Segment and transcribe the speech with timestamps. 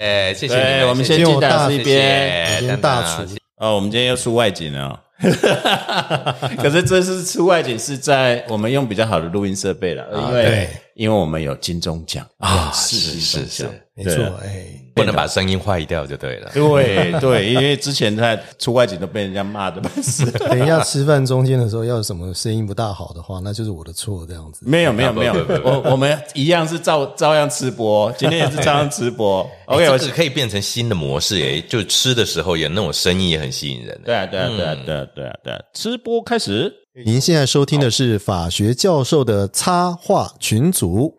[0.00, 3.22] 哎，谢谢你们，我们先进大谢师一边谢今天等等大厨
[3.58, 4.98] 哦，我们今天又出外景了哦。
[6.56, 16.50] 可是这次出外景是在我们用比较好的录音设备了，因为对因为我们有金钟奖啊是是是是没错对，哎，不能把声音坏掉就对了。
[16.54, 20.30] 对对，因为之前在出外景都被人家骂的半死。
[20.48, 24.64] 等一下吃饭中间的时候，要有什么声音不大好的话，那就是我的错，这样子。
[24.66, 29.40] 没有没有没有 我我们一样是照照样吃播，今天也是照样吃播。
[29.66, 34.00] OK，我哎这个可以变成新的模式诶，就吃的时候也那种声音也很吸引人。
[34.04, 36.72] 对啊对啊对啊对啊对啊对啊，吃播开始。
[36.92, 41.18] 您现在收听的是法学教授的插画群组。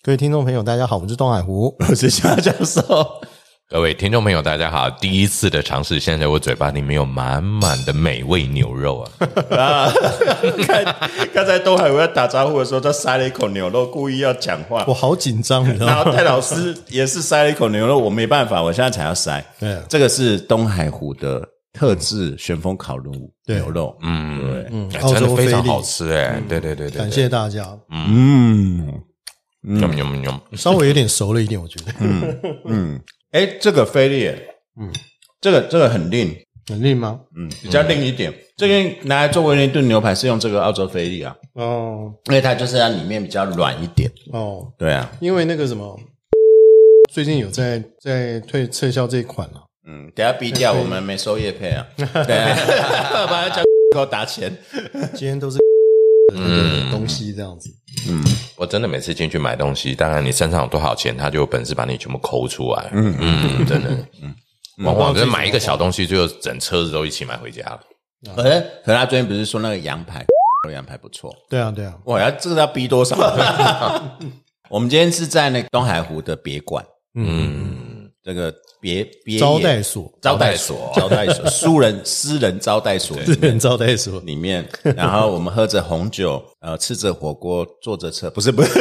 [0.00, 1.76] 各位听众朋友，大家好，我是东海湖。
[1.90, 3.20] 我是夏教授，
[3.70, 4.88] 各位听众朋友，大家好！
[4.92, 9.12] 第一次的尝试，现在我嘴巴里面有满满的美味牛肉啊！
[9.54, 9.92] 啊，
[10.66, 10.96] 看
[11.34, 14.94] 刚才东海我在打招呼的时候，他塞了一口牛肉，故意要讲话我。
[14.94, 15.92] 好紧张，你知道吗？
[15.96, 19.44] 然后戴老师也是塞了一口牛肉，我没办法，我现在才要塞。
[19.60, 23.94] 对这个是东海湖的特制旋风烤乳对牛肉。
[24.00, 26.42] 嗯，对，嗯真的非常好吃哎！
[26.48, 27.68] 对对对对，感谢大家。
[27.90, 28.94] 嗯！
[30.56, 31.92] 稍微有点熟了一点，我觉得
[32.64, 32.98] 嗯，
[33.32, 34.26] 哎，这个菲力，
[34.80, 34.90] 嗯，
[35.40, 36.34] 这个这个很硬，
[36.66, 37.20] 很硬吗？
[37.36, 38.32] 嗯，比较硬一点。
[38.56, 44.10] 这边拿来做威灵顿牛排是用这个澳洲菲力啊，哦因为它就是它里面比较软一点。
[44.32, 45.98] 哦，对啊，因为那个什么，
[47.12, 51.86] 最近有在在退撤销这一款了、嗯，等下逼掉，我们没收叶配啊。
[51.96, 54.52] 对啊， 把它叫给我打钱。
[55.14, 55.58] 今天都是
[56.38, 57.70] 嗯东西这样子。
[58.08, 58.22] 嗯
[58.56, 62.90] 我真的每次进去买东西，当然你身上有多少钱，他就有本事把你全部抠出来。
[62.92, 63.90] 嗯嗯，真的，
[64.22, 64.34] 嗯，
[64.84, 67.80] 往往就是买一个小东西，最后整车子都一起买回家了。
[68.42, 70.24] 哎，可他最近不是说那个羊排，
[70.72, 71.34] 羊排不错。
[71.48, 73.16] 对啊，对啊，哇，要这个要逼多少？
[74.68, 76.84] 我们今天是在那个东海湖的别馆，
[77.14, 77.87] 嗯，
[78.28, 88.80] 这个别别招待所，招待所招待所私人私人招待所私人招待所，里面，然后我们喝着红酒，呃，吃着火锅，坐着车，不是不是，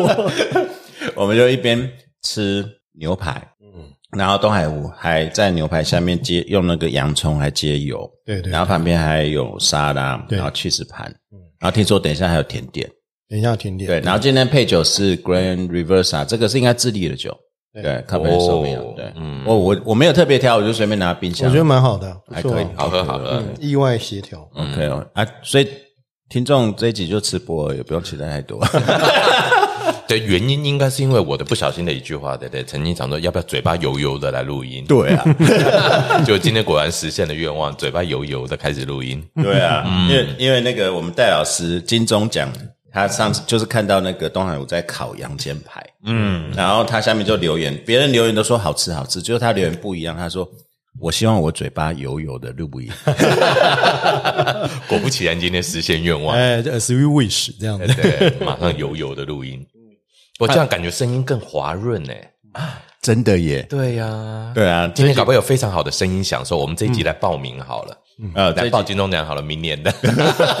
[1.14, 1.92] 我们就一边
[2.22, 2.64] 吃
[2.98, 3.84] 牛排，嗯，
[4.16, 11.04] 然后东海湖还在牛排下面接用那个洋葱来接油，对对然后旁边还有沙拉，然后 cheese 盘，
[11.60, 12.90] 然后听说等一下还有甜点，
[13.28, 13.86] 等一下甜点。
[13.86, 17.36] 对，然后今天配酒是 Grand Reversa，这个是应该智利的酒，
[17.74, 19.42] 对，靠本手没有，哦对，嗯。
[19.46, 22.66] 我我我没有特别挑，我就随便拿冰箱，我觉得蛮好的，不还可以。
[22.74, 23.42] 好喝好喝。
[23.42, 23.54] 嗯。
[23.60, 24.48] 意外协调。
[24.54, 25.06] OK 哦。
[25.14, 25.68] 啊，所以
[26.28, 28.60] 听众这一集就吃播，也不用期待太多。
[30.08, 35.24] 对，原因应该是因为我的不小心的一句话，对对，曾经想说要不要嘴巴油油的来录音，对啊，
[36.24, 39.22] 就今天果然实现了愿望，嘴巴油油的开始录音。
[39.36, 42.50] 对啊，因为因为那个我们戴老师金钟奖，
[42.98, 50.48] 他上次就是看到那个东海武在烤羊肩排，嗯，然后他下面就留言，别人留言都说好吃好吃，就是他留言不一样，他说
[51.00, 52.90] 我希望我嘴巴油油的录音，
[54.88, 57.86] 果不其然，今天实现愿望， 哎，这 s we wish 这样子。
[57.94, 59.64] 对，马上油油的录音。
[60.40, 62.12] 我这样感觉声音更滑润呢。
[63.00, 67.96] 真的耶，对呀，对啊，今天搞不好有非常好的声音享受，我们这一集来报名好了，
[68.34, 69.92] 呃，来报金钟奖好了，明年的。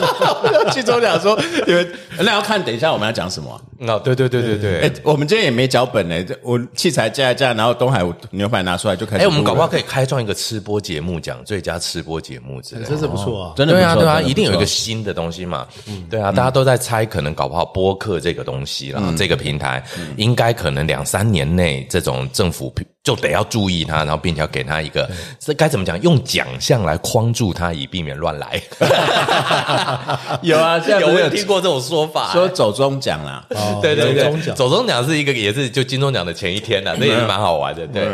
[0.70, 1.36] 金钟奖说
[1.66, 3.60] 你们 那要看等一下我们要讲什么啊。
[3.88, 9.26] 哦，对对对对哎对。，我们今天也没脚本呢，这我器材架一架，然后东海牛排拿出来就开始哎。
[9.26, 12.88] 我们搞不好可以开创一个吃播节目奖，最佳吃播节目之类的。
[12.88, 13.52] 真是不错啊！
[13.56, 15.66] 真的不错对啊，一定有一个新的东西嘛。
[16.08, 19.82] 对啊，大家都在猜，可能搞不好播客这个东西啦，这个平台
[20.16, 25.08] 应该可能两三年内，这种政府就得要注意它，然后并且要给它一个，
[25.40, 26.00] 这该怎么讲？
[26.02, 28.60] 用奖项来框住它，以避免乱来。
[30.42, 34.54] 有啊， 现在有我有听过这种说法，说走中奖啦，哦对对 对，有中奖。
[34.54, 37.86] 走中奖是一个，也是就金钟奖的前一天呐，那也是蛮好玩的。
[37.88, 38.06] 对，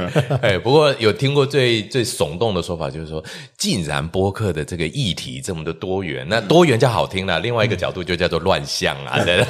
[0.43, 3.23] 哎，不过有听过最最耸动的说法，就是说，
[3.57, 9.19] 竟然播客的这个议题这么的多元，那多元叫好听了，另外一个角度就叫做乱象啊。
[9.25, 9.45] 对。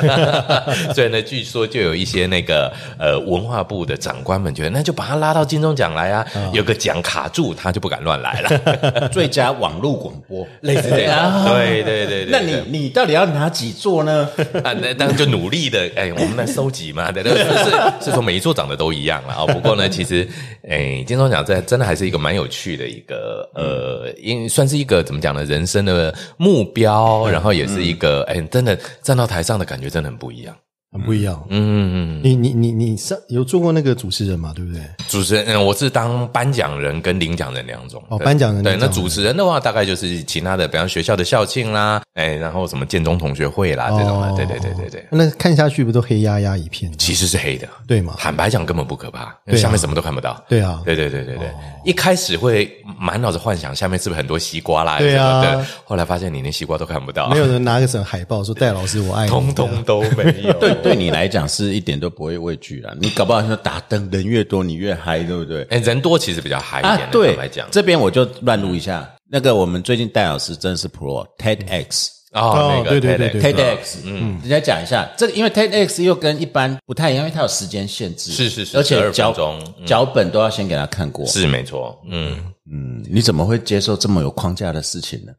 [0.94, 10.46] 所以呢，据说就有一些那个呃文化部的长官们觉得，那就把他拉到金钟奖来啊，有个奖卡住，他就不敢乱来了，最佳网络广播。
[10.62, 11.44] 类似这样。
[11.48, 14.28] 对对对对，那你你到底要拿几座呢？
[14.64, 19.46] 啊，那当然就努力的， 哎，我们来收集嘛，对对，是是是说每一座长得都一样了啊。
[19.46, 20.28] 不过呢，其实，
[20.68, 30.54] 哎，金钟奖这真的还是一个蛮有趣的一个呃，因算是一个怎么讲呢，人生的目标，然后也是一个，哎，真的站到台上的感觉真的很不一样。
[30.94, 31.44] 很不一样。
[31.50, 34.52] 嗯，你你你你上有做过那个主持人嘛？
[34.54, 34.80] 对不对？
[35.08, 38.00] 主持人，嗯，我是当颁奖人跟领奖人两种。
[38.08, 44.32] 哦对颁奖人对，那主持人的话，大概就是其他的，比方学校的校庆啦，哎，然后什么建中同学会啦这种的。
[44.36, 46.92] 对对对对对，那看下去不都黑压压一片？
[46.96, 47.66] 其实是黑的。
[47.88, 48.14] 对吗？
[48.16, 50.40] 坦白讲，根本不可怕，下面什么都看不到。
[50.48, 51.48] 对啊对对对对对，
[51.84, 54.98] 一开始会满脑子幻想下面是不是很多西瓜啦？
[54.98, 60.52] 对啊什么的后来发现你连西瓜都看不到，没有人拿个什么海报说 戴老师我爱你，通通都没有。
[60.60, 62.94] 对，对你来讲是一点都不会畏惧啦。
[63.00, 65.62] 你搞不好说打灯人越多你越嗨，对不对？
[65.70, 67.66] 哎，人多其实比较嗨一点的，对坦白讲。
[67.70, 69.10] 这边我就乱录一下。
[69.30, 72.08] 那个我们最近戴老师真的是 Pro TEDx。
[72.32, 81.24] 哦，那个对对对 TEDx 对 TEDx，嗯，人家讲一下这个，因为 TEDx 又跟一般不太一样，因为它有时间限制，是是是而且12脚嗯脚本都要先给他看过。
[81.26, 82.36] 是没错，嗯。
[82.72, 85.32] 嗯，你怎么会接受这么有框架的事情呢？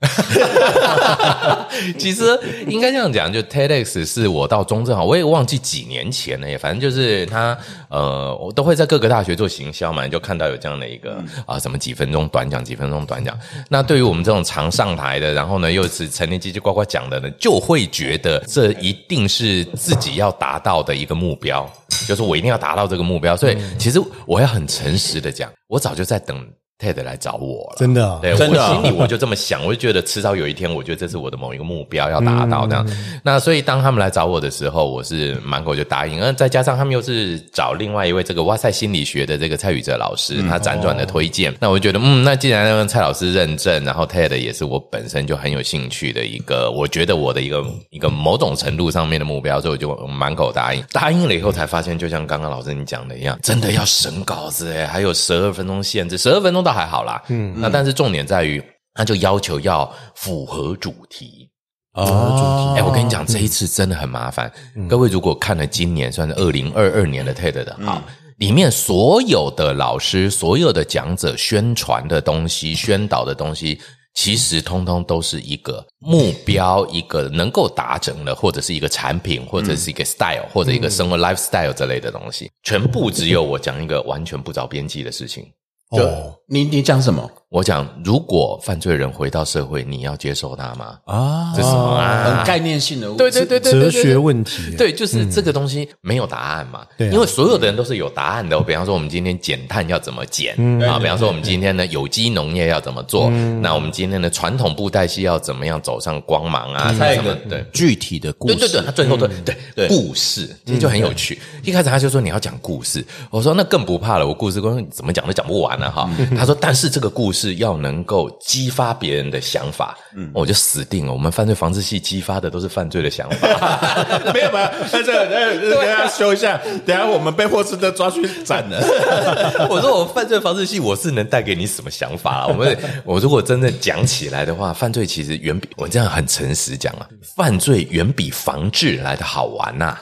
[1.97, 7.57] 其实应该这样讲，就 TEDx 是我到中正好，我也忘记几年前了耶，反正就是他
[7.89, 11.17] 呃，我都会在各个大学做行销嘛，就看到有这样的一个
[11.47, 13.35] 啊、什么几分钟短讲，几分钟短讲。
[13.69, 21.67] 那对于我们这种常上台的，然后呢又是成年叽叽呱呱讲的呢，就会觉得这一定是自己要达到的一个目标，
[22.07, 23.35] 就是我一定要达到这个目标。
[23.35, 26.47] 所以其实我要很诚实的讲，我早就在等
[26.79, 27.75] TED 来找我了。
[27.77, 32.85] 真的啊对，真的啊我心里我就这么想，我就觉得迟早有一天，我觉得这是我的某一个目标要达到这样。
[33.23, 36.21] 那所以当他们来找我的时候，我是满口就答应。
[36.21, 50.83] 而再加上他们又是找另外一位这个哇塞心理学的这个蔡宇哲老师，他辗转的推荐，那我就觉得嗯，那既然让蔡老师认证，然后 TED 也是我本身就很有兴趣的一个，我觉得我的一个一个某种程度上面的目标，所以我就满口答应。
[50.91, 58.61] 答应了以后才发现，就像刚刚老师你讲的一样，真的要审稿子诶，还有十二分钟限制，十二分钟倒还好啦，嗯，那但是重点在于，
[58.93, 61.49] 他就要求要符合主题。
[61.93, 64.51] 哦，哎、我跟你讲，这一次真的很麻烦。
[64.89, 68.03] 各位如果看了今年算是二零二二年的 TED 的啊，
[68.39, 73.79] 里面所有的老师、所有的讲者宣传的东西、宣导的东西，
[74.13, 85.45] 其实通通都是一个目标，一个能够达成的，或者是一个产品，或者是一个 style，、或者一个生活 lifestyle 之类的东西，全部只有我讲一个完全不着边际的事情。
[85.89, 90.97] 哦，你你讲什么我讲，如果犯罪人回到社会，你要接受他吗？
[91.05, 92.35] 啊这是什么啊？
[92.37, 96.85] 很概念性的，对对对对，对哲学问题，对，就是这个东西没有答案嘛。
[96.97, 98.59] 对啊因为所有的人都是有答案的。
[98.61, 100.53] 比方说，我们今天减碳要怎么减
[100.83, 100.97] 啊？
[100.99, 103.29] 比方说，我们今天呢有机农业要怎么做？
[103.61, 106.93] 那我们今天的传统布袋戏要怎么样走上光芒啊？
[106.97, 107.63] 它有一个什么对。
[107.71, 111.39] 具体的故事，对对对，他最后对对对故事，其实就很有趣。
[111.63, 116.09] 一开始他就说你要讲故事，我说那更不怕了，我故事光怎么讲都讲不完了哈。
[116.35, 119.97] 他说，但是这个故事要能够激发别人的想法，
[120.33, 121.13] 我就死定了。
[121.13, 123.47] 我们犯罪防治系激发的都是犯罪的想法。
[124.33, 128.79] 没有没有，那这个等下修一下，等下我们被霍斯特抓去斩了。
[129.69, 132.47] 我说我犯罪防治系，我是能带给你什么想法、啊？
[132.47, 139.97] 我们 我如果真的讲起来的话，犯罪其实远比我这样很诚实讲啊，犯罪远比防治来的好玩呐、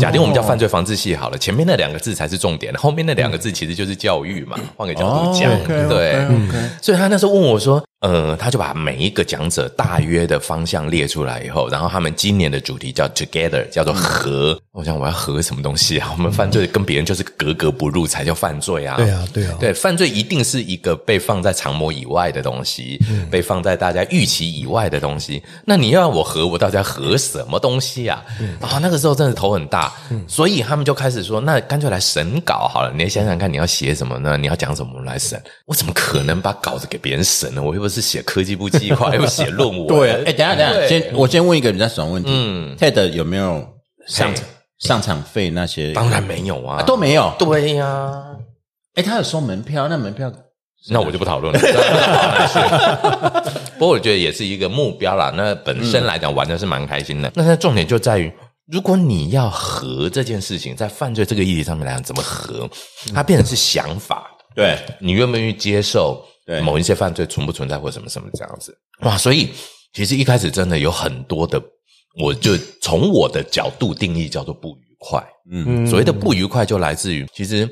[0.00, 4.56] 假定我们叫犯罪防治系好了，前面那两个字才是重点，后面那两个字其实就是教育嘛。
[4.76, 5.50] 换个角度讲，
[5.88, 6.26] 对，
[6.82, 14.58] 所以他那时候问我说，呃，他就把每一个讲者大约的方向列出来以后，然后他们今年的主题叫 Together，叫做和。
[14.72, 16.10] 我想我要和什么东西啊？
[16.16, 18.96] 我们犯罪跟别人就是格格不入才叫犯罪啊！
[18.96, 22.98] 对啊对啊对，犯罪一定是一个被放在常模以外的东西，
[23.30, 25.42] 被放在大家预期以外的东西。
[25.64, 28.24] 那你要让我和，我到底要和什么东西啊？
[28.60, 29.92] 啊，那个时候真的头很大，
[30.26, 32.90] 所以他们就开始说，那干脆来审稿好了。
[32.96, 34.38] 你想想看，你要写什么呢？
[34.38, 35.40] 你要讲什么，我们来审。
[35.66, 37.62] 我怎么可能把稿子给别人审呢？
[37.62, 39.86] 我又不是写科技部计划， 又写论文。
[39.86, 43.66] 对，哎，等一下等一下，先我先问一个比较爽问题，嗯，TED 有没有
[44.06, 44.40] 上嘿
[44.78, 45.92] 上场费那些？
[45.92, 47.32] 当然没有啊，啊都没有。
[47.38, 48.24] 对呀、
[48.94, 50.32] 哎，他有收门票，那门票
[50.88, 51.60] 那我就不讨论了。
[53.78, 55.32] 不过我觉得也是一个目标啦。
[55.36, 57.30] 那本身来讲玩的是蛮开心的。
[57.36, 58.32] 那它重点就在于，
[58.66, 62.68] 如果你要和这件事情，在犯罪这个议题上面来讲，怎么和？
[63.14, 68.76] 它变成是想法，对你愿不愿意接受对某一些犯罪存不存在或什么什么这样子？
[69.02, 69.50] 哇，所以
[69.92, 71.62] 其实一开始真的有很多的，
[72.20, 75.24] 我就从我的角度定义叫做不愉快。
[75.50, 77.68] 嗯所谓的不愉快就来自于，其实，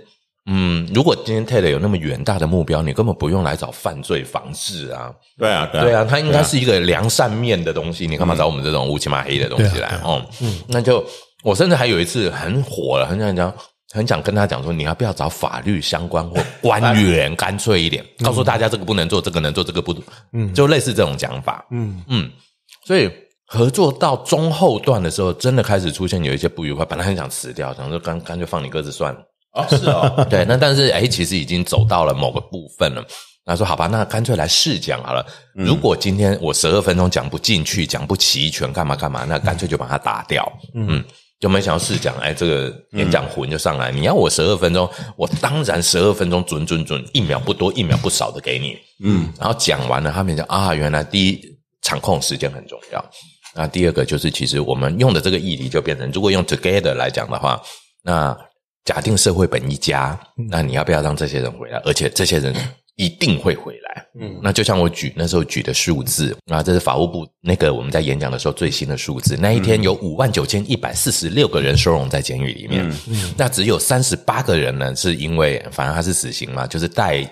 [0.46, 5.14] 嗯，如果今天 TED 有那么远大的目标，你根本不用来找犯罪防治啊。
[5.38, 10.00] 对啊对对啊，它应该是一个良善面的东西，你干嘛找我们这种乌漆嘛黑的东西来？
[10.02, 11.04] 哦，嗯那就
[11.44, 13.54] 我甚至还有一次很火了，很想讲。
[13.92, 19.94] 很想跟他讲说，你要不要找法律相关或官员，干脆一点，告诉大家这个不能做，这个能做，这个不，
[20.32, 22.02] 嗯，就类似这种讲法，嗯。
[22.08, 22.30] 嗯，
[22.86, 23.10] 所以
[23.46, 29.20] 合作到中后段的时候，真的开始出现有一些不愉快，本来很想辞掉，想说干干脆放你鸽子算了。
[29.52, 33.04] 哦，是哦， 对，那但是哎，其实已经走到了某个部分了。
[33.46, 35.26] 他说：“好吧，那干脆来试讲好了。
[35.54, 40.46] 如果今天我十二分钟讲不进去，讲不齐全，干嘛干嘛，那干脆就把它打掉。
[40.74, 41.02] 嗯，
[41.40, 43.90] 就没想到试讲， 哎，这个演讲魂就上来。
[43.90, 48.76] 你要我十二分钟，我当然十二分钟准准准，一秒不多，一秒不少的给你。
[49.02, 51.40] 嗯，然后讲完了，他们讲啊，原来第一
[51.82, 53.04] 场控时间很重要。
[53.54, 57.60] 那第二个就是，其实我们用的这个议题就变成，如果用 together 来讲的话，
[58.04, 58.36] 那
[58.84, 60.18] 假定社会本一家，
[60.50, 61.78] 那你要不要让这些人回来？
[61.84, 62.54] 而且这些人。”
[63.00, 77.26] 一定会回来，嗯，那就像我举那时候举的数字啊，这是法务部那个我们在演讲的时候最新的数字，那一天有五万九千一百四十六个人收容在监狱里面，嗯，那只有三十八个人呢，是因为反正他是死刑嘛，就是带。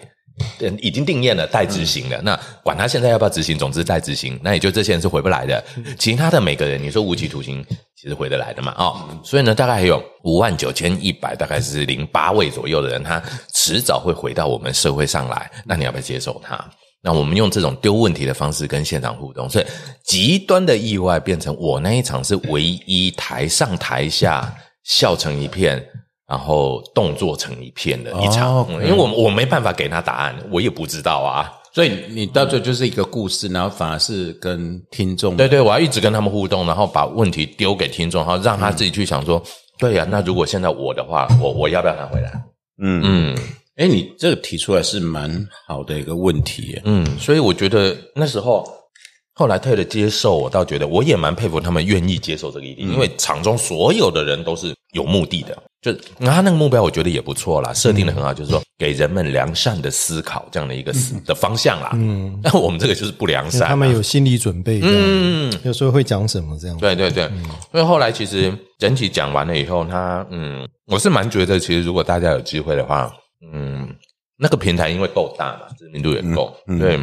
[0.80, 2.22] 已经定验了，待执行了。
[2.22, 4.38] 那管他现在要不要执行，总之待执行。
[4.40, 5.64] 那也就这些人是回不来的。
[5.98, 7.60] 其他的每个人，你说无期徒刑，
[8.00, 8.74] 其实回得来的嘛？
[8.78, 13.20] 哦，所以呢，大概还有五万九千一百，大概是零八位左右的人，他
[13.52, 15.50] 迟早会回到我们社会上来。
[15.64, 16.58] 那你要不要接受他？
[17.02, 19.66] 那我们用这种丢问题的方式跟现场互动，所以
[20.04, 24.52] 极端的意外变成我那一场是唯一台上台下
[24.84, 25.84] 笑成一片。
[26.28, 39.42] 然后动作成一片的一场，因为我我没办法给他答案，我也不知道啊，所以你到最后就是一个故事，然后反而是跟听众，对对，我要一直跟他们互动，然后把问题丢给听众，然后让他自己去想说，
[39.78, 42.32] 对呀，那如果现在我的话，我我要不要拿回来？
[42.82, 43.38] 嗯嗯，
[43.76, 48.66] 哎，你这个提出来是蛮好的一个问题，嗯，所以我觉得那时候。
[49.34, 60.92] 后来退了接受，我倒觉得我也蛮佩服他们愿意接受这个议题，因为场中所有的人都是有目的的，就那他那个目标，我觉得也不错啦，设定的很好，就是说给人们良善的思考这样的一个
[61.24, 61.90] 的方向啦。
[61.94, 66.76] 嗯，那我们这个就是不良善，他们有心理准备，嗯，有时候会讲什么这样。
[66.78, 67.30] 对对对，
[67.70, 73.12] 所以后来其实整体讲完了以后，他嗯，我是蛮觉得，其实如果大家有机会的话，
[73.52, 73.88] 嗯，
[74.36, 77.00] 那个平台因为够大嘛，知名度也够，对。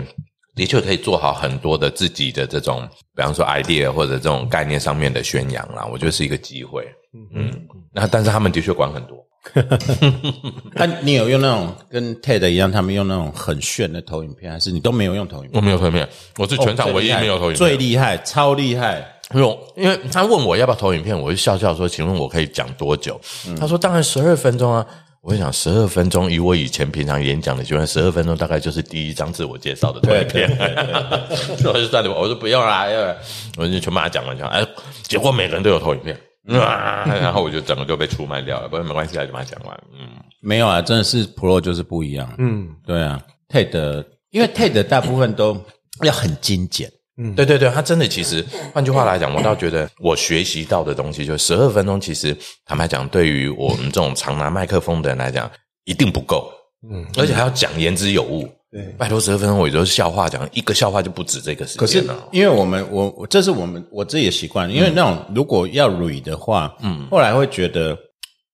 [0.55, 6.87] 的确可以做好很多的自己的这种，比方说 idea 或者这种概念上面的宣扬啦，我觉得是一个机会。
[7.33, 7.51] 嗯，
[7.93, 9.17] 那但是他们的确管很多。
[10.73, 15.51] 那你有用那种跟 TED 一样，他们用那种很炫的投影片，还是你都没有用投影片？
[15.53, 16.07] 我没有投影片，
[16.37, 17.55] 我是全场唯一没有投影片。
[17.55, 19.05] 最厉害，超厉害。
[19.33, 23.19] 用，因为他问我要不要投影片，我就笑笑说：“请问我可以讲多久？”
[23.59, 24.85] 他说：“当然十二分钟啊。”
[25.25, 30.47] 我想十二分钟，以我以前平常演讲的习惯，十二分钟大概就是第一张自我介绍的影片。
[31.65, 32.85] 我就算了吧，我说不用啦，
[33.57, 34.47] 我就全把它讲完讲。
[34.49, 34.63] 哎，
[35.01, 36.15] 结果每个人都有投影片，
[36.45, 38.67] 然后我就整个就被出卖掉了。
[38.67, 39.83] 不过没关系，就把它讲完。
[39.99, 40.09] 嗯，
[40.41, 42.31] 没有啊，真的是 Pro 就是不一样。
[42.37, 45.59] 嗯，对啊，TED 因为 TED 大部分都
[46.03, 46.87] 要很精简。
[47.17, 55.49] 嗯，对对对，他真的其实，换句话来讲，我倒觉得我学习到的东西，就十二分钟，其实坦白讲，对于我们这种常拿麦克风的人来讲，
[55.85, 56.51] 一定不够。
[56.91, 58.47] 嗯，而且还要讲言之有物。
[58.71, 62.27] 对，拜托十二分钟，我就是笑话讲一个笑话就不止这个时间了。
[62.31, 67.97] 因为我们我这是我们我自己的习惯，因为那种如果要捋的话，嗯，后来会觉得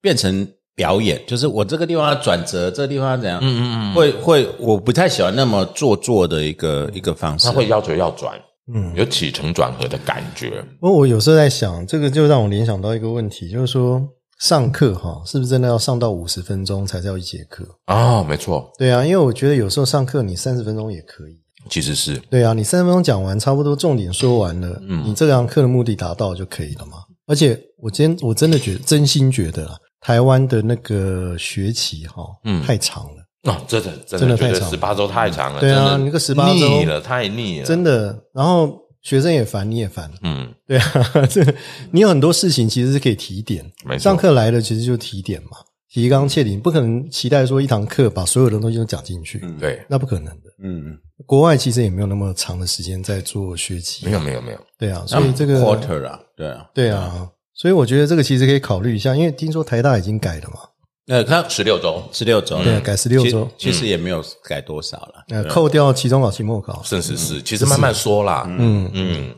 [0.02, 0.48] 变成。
[0.74, 3.40] 表演就是我这个地方要转折，这个地方要怎样？
[3.44, 7.46] 嗯嗯嗯，会会，我不太喜欢那么做作的一个一个方式。
[7.46, 8.34] 他会要求要转，
[8.74, 10.64] 嗯，有起承转合的感觉。
[10.80, 14.02] 我有时候在想，这个就让我联想到一个问题，就是说
[14.40, 18.24] 上课哈，是不是真的要上到五十分钟才叫一节课啊？
[18.24, 21.40] 没错，对啊，因为我觉得有时候上课你三十分钟也可以。
[21.70, 26.98] 其实是对啊，你三十分钟讲完，差不多重点说完了，嗯，你这堂课的目的达到就可以了嘛。
[27.28, 29.76] 而且我今天我真的觉得，真心觉得啊。
[30.04, 38.16] 台湾的那个学期哈，嗯，太长了哦，真的真的太长，十八周太长了，对啊，那个十八周腻了，太腻了，真的。
[38.34, 41.44] 然后学生也烦，你也烦，嗯，对啊，这
[41.90, 43.66] 你有很多事情其实是可以提点，
[44.00, 45.58] 上课来了其实就提点嘛，
[45.90, 50.96] 提纲挈领，不可能期待说一堂课把所有的东西都讲进去，对，那不可能的，嗯，
[51.26, 57.28] 国外其实也没有那么长的时间在做学期，没有没有没有，对啊，所以这个 quarter 啊，对啊，对啊。
[57.54, 60.62] 所以我觉得这个其实可以考虑一下，因为听说台大已经改了嘛。
[61.12, 65.26] 呃，他十六周，十六周，对，改十六周，其实也没有改多少了。
[65.28, 68.46] 呃，扣掉期中考、期末考，甚至是其实慢慢说啦。
[68.48, 69.36] 嗯嗯，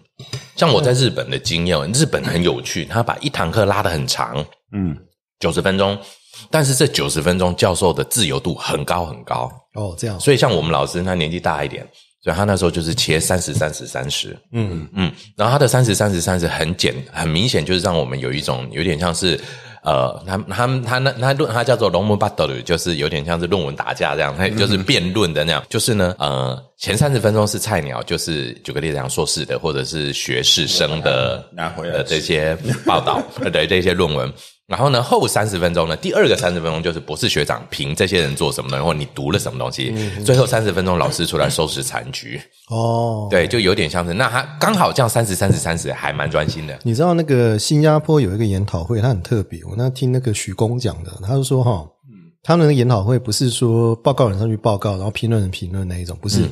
[0.56, 4.96] 像我在日本的经验，日本很有趣，他把一堂课拉得很长，嗯，
[5.40, 5.98] 九十分钟，
[6.52, 9.52] 但是这九十分钟教授的自由度很高很高。
[9.74, 10.20] 哦，这样。
[10.20, 11.84] 所以像我们老师，他年纪大一点。
[12.22, 19.38] 所以他那时候就是切三十、三十、三十，嗯嗯，然后他的三十、三十、三十很简，很明显就是让我们有一种有点像是
[19.84, 25.64] 呃，他他他那他论他叫做龙门巴德鲁就是有点像是论文打架这样，他就是辩论的那样。
[25.70, 33.22] 就是呢，呃，前三十分钟是菜鸟，就是举个例子讲，硕士的或者是学士生的拿回来这些报道，
[33.52, 34.32] 对这些论文。
[34.66, 39.94] 然后呢，后三十分钟呢，第二个三十分钟就是博士学长评这些人做什么，然后你读了什么东西。
[40.24, 42.40] 最后三十分钟，老师出来收拾残局。
[42.70, 46.80] 哦，对，就有点像是那他刚好这样三十、三十、三十，还蛮专心的。
[46.84, 49.60] 你知道那个新加坡有一个研讨会，他很特别。
[49.66, 51.86] 我那听那个徐工讲的，他就说哈，
[52.42, 56.48] 他们的研讨会不是说报告人上去报告，然后评论人评论那一种，不是，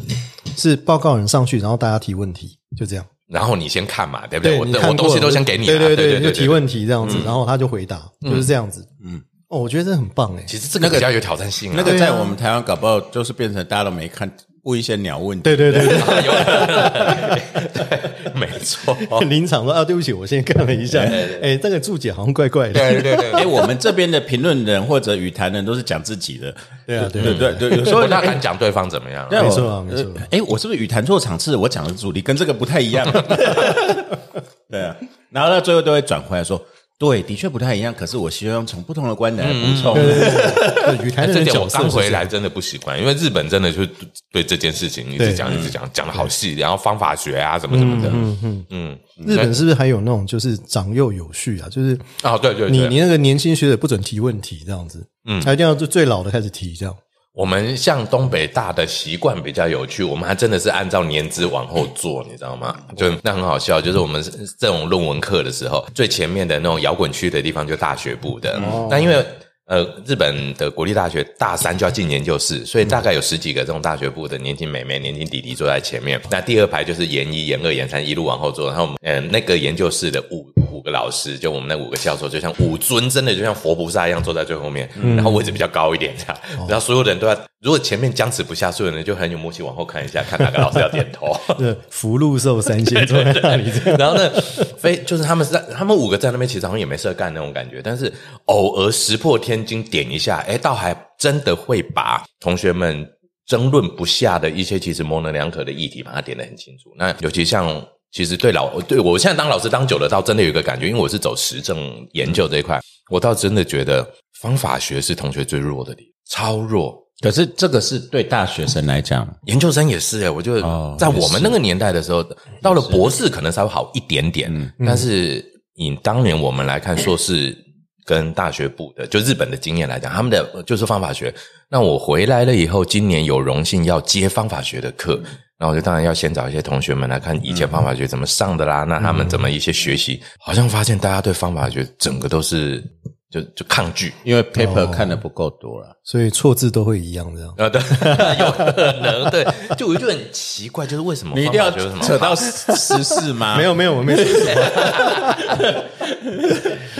[0.58, 3.06] 是报告人上去，然后大家提问题，就这样。
[3.32, 4.60] 然后你先看嘛，对不对？
[4.60, 8.86] 我我东西都先给你，对对对，就提问题这样子，然后他就回答，就是这样子。
[9.04, 10.44] 嗯，哦，我觉得这很棒哎。
[10.46, 14.30] 其实这个比较有挑战性，那个在我们台湾搞不好就是变成大家都没看。
[14.64, 15.98] 问一些鸟问题，对对对，对，
[18.42, 18.98] 没错。
[19.30, 21.00] 临场说啊，对不起，我先看了一下，
[21.42, 22.74] 哎，这个注解好像怪怪的。
[22.74, 26.54] 对对对，哎，我们这边的评论人或者语坛人都是讲自己的，
[26.86, 30.12] 对啊，对对对，有时候他敢讲对方怎么样，没错没错。
[30.32, 31.56] 哎，我是不是语坛错场次？
[31.56, 33.06] 我讲的主题跟这个不太一样。
[34.70, 34.96] 对啊，
[35.30, 36.60] 然后到最后都会转回来说。
[37.02, 37.92] 对，的确不太一样。
[37.92, 39.96] 可是我希望从不同的观点来补充。
[39.96, 43.84] 对，语台的点我刚回来真的不习惯，因为日本真的就
[44.32, 48.10] 对这件事情一直讲一直讲，讲的好细，然后方法学啊什么什么的。
[48.14, 49.00] 嗯嗯嗯。
[49.26, 51.68] 日本是不是还有那种就是长幼有序啊？
[51.70, 56.96] 就是啊，对对，你你那个年轻学者不准提问题这样子，嗯，他一定要最最老的开始提这样。
[57.34, 62.76] 我们像东北大的习惯比较有趣，我们还真的是按照年资往后做，你知道吗？
[62.96, 64.22] 就那很好笑，就是我们
[64.60, 68.60] 这种论文课的时候，最前面的那种摇滚区的地方就大学部的，
[68.90, 69.26] 那因为。
[69.72, 76.20] 呃，日本的国立大学大三就要进研究室，所以大概有十几个这种大学部的年轻美眉、年轻弟弟坐在前面。
[76.30, 86.38] 那第二排就是研一、研二、研三一路往后坐，然后我们嗯，那个研究室的五五个老师，就我们那五个教授，就像五尊，真的就像佛菩萨一样坐在最后面，然后位置比较高一点这样。
[86.68, 91.32] 然后所有的人都要，如果前面僵持不下，所有人就很有默契往后看一下，看哪个老师要点头。
[91.90, 94.30] 福禄寿三仙坐在那里，然后呢，
[94.78, 98.12] 非就是他们是在他们五个在那边，其实好像也没事干那种感觉，但是
[98.46, 99.62] 偶尔石破天。
[99.64, 103.08] 惊点一下，哎，倒还真的会把同学们
[103.46, 106.92] 争论不下的一些其实模棱两可的议题，把它点得很清楚。
[106.98, 111.78] 那尤其像，其实对老对我现在当老师当久了，倒真的有一个感觉，因为我是走实证
[112.14, 114.06] 研究这一块，我倒真的觉得
[114.40, 117.01] 方法学是同学最弱的地超弱。
[117.22, 120.62] 可是这个是对大学生来讲，研究生也是哎，我觉得
[120.98, 122.22] 在我们那个年代的时候，
[122.62, 125.44] 到了博士可能稍微好一点点，但是
[125.76, 127.58] 以当年我们来看硕士。
[128.04, 131.34] 跟大学部的，就日本的经验来讲，他们的就是方法学。
[131.70, 135.22] 那我回来了以后，今年有荣幸要接方法学的课，
[135.60, 138.84] 那我就当然要先找一些同学们来看以前方法学怎么上的啦。
[138.84, 142.84] 那他们怎么一些学习，好像发现大家对方法学整个都是。
[143.32, 147.70] 就就抗拒，因为 paper 看的不够多了，所以错字都会一样这样啊？
[147.70, 147.82] 对，
[148.46, 149.48] 有可能对。
[149.78, 153.56] 就我就很奇怪，就是为什么你一定要扯到十四吗？
[153.58, 154.20] 没有没有，我没有。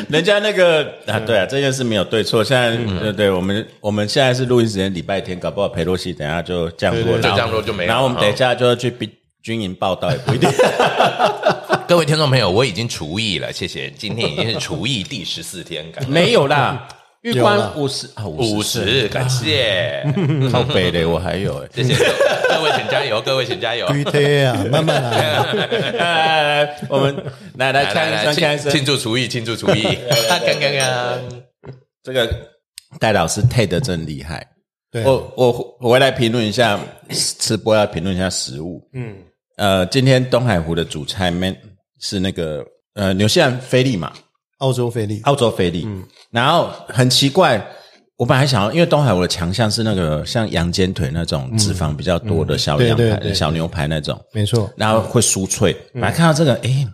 [0.10, 2.42] 人家那个啊，对啊，这件事没有对错。
[2.44, 7.90] 现在对对，我们我们现在是录音时间，礼拜天，搞不好裴洛西等下就降落，就降落就没了。
[7.90, 9.10] 然后我们等一下就要去比。
[9.44, 10.48] 军营报道也不一定。
[11.92, 13.92] 各位听众朋友，我已经除役了，谢谢。
[13.98, 16.88] 今天已经是除役第十四天，没有啦，
[17.20, 20.02] 玉官五十啊，五十，感谢。
[20.50, 23.86] 靠北的我还有， 谢谢各位，请加油，各位请加油。
[24.10, 27.14] 对啊，慢慢来，我们
[27.58, 29.84] 来来来来庆庆祝厨艺，庆祝厨艺。
[30.30, 31.20] 刚刚刚，
[32.04, 32.34] 这个
[33.00, 34.48] 戴老师配的真厉害。
[35.04, 38.82] 我我回来评论一下吃播，要评论一下食物。
[38.94, 39.14] 嗯，
[39.58, 41.54] 呃，今天东海湖的主菜面
[42.02, 42.62] 是那个
[42.96, 44.12] 呃，纽西兰菲力嘛，
[44.58, 45.84] 澳洲菲力，澳洲菲力。
[45.86, 47.66] 嗯，然后很奇怪，
[48.18, 55.74] 我本来想要，因为东海我的强项是那个像羊肩腿那种脂肪比较多的小羊排、小牛排那种，没错，然后会酥脆。
[55.94, 56.86] 本来看到这个，哎，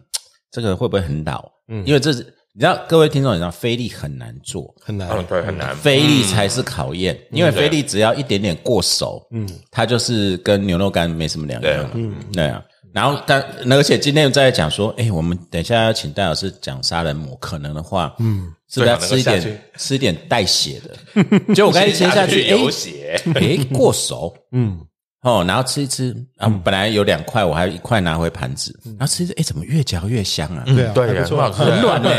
[0.51, 1.43] 这个会不会很老？
[1.69, 2.33] 嗯，因为这是。
[2.53, 5.75] 你知道，各位听众，你知道菲力很难做，很难，对，很难。
[5.75, 12.59] 菲力才是考验，因为菲力只要一点点过熟，嗯，它就是跟牛肉干没什么两样，嗯，对啊。
[12.93, 20.95] 然后，但而且今天在讲说，哎，我们等一下要请戴老师讲杀人魔，可能的话，嗯，是不是要吃一点，吃一点带血的？
[21.53, 24.79] 就我刚才切下去，流血，哎，过熟，嗯。
[25.23, 30.63] 哦，然后吃一吃，啊，本来有两块，我还一块拿回盘子，然后吃一吃，哎，怎么越嚼越香啊？
[30.65, 32.09] 对啊，对啊，很好，很软呢。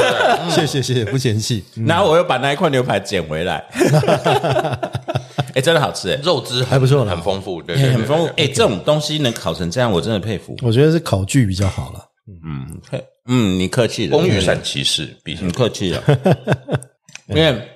[0.48, 1.62] 谢谢谢谢，不嫌弃。
[1.84, 3.62] 然后我又把那一块牛排捡回来，
[5.54, 6.62] 哎，真的好吃，哎，肉汁。
[6.64, 8.32] 还不错，很丰富，对，很丰富。
[8.36, 10.56] 哎，这种东西能烤成这样，我真的佩服。
[10.62, 12.08] 我觉得是烤具比较好了。
[12.26, 12.80] 嗯，
[13.26, 16.02] 嗯，你客气了，风雨伞骑士，比你客气了，
[17.28, 17.68] 因为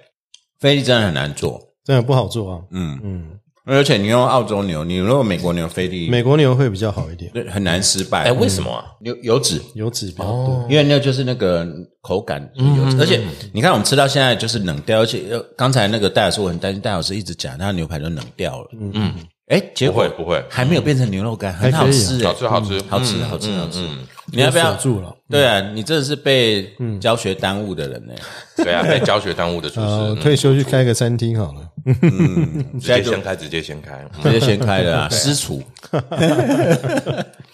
[0.59, 2.61] 菲力真的很难做，真的不好做啊。
[2.71, 2.99] 嗯。
[3.05, 3.38] 嗯，
[3.68, 8.24] 而且你用澳洲牛，你如果美国牛菲力，美国牛会比较好一点，对，很难失败。
[8.24, 8.85] 哎，为什么啊？
[9.00, 11.66] 油油脂，油脂比较多，因为那就是那个
[12.00, 13.20] 口感油脂，而且
[13.52, 15.22] 你看我们吃到现在就是冷掉，而且
[15.57, 19.14] 刚才那个戴老师我很担心，戴老师一直讲他牛排都冷掉了，嗯嗯。
[19.48, 20.04] 哎，结果？
[20.04, 22.81] 不会不会，还没有变成牛肉干，很好吃，好吃好吃。
[22.88, 23.87] 好吃好吃好吃。
[24.33, 25.14] 你要不要住了？
[25.31, 28.12] 对啊，你真的是被教学耽误的人呢。
[28.57, 31.61] 对啊，被教学耽误的厨师，退休去开个餐厅好了。
[32.03, 35.09] 嗯，直接先开，直接先开， 直接先开了啊！
[35.11, 35.62] 私厨，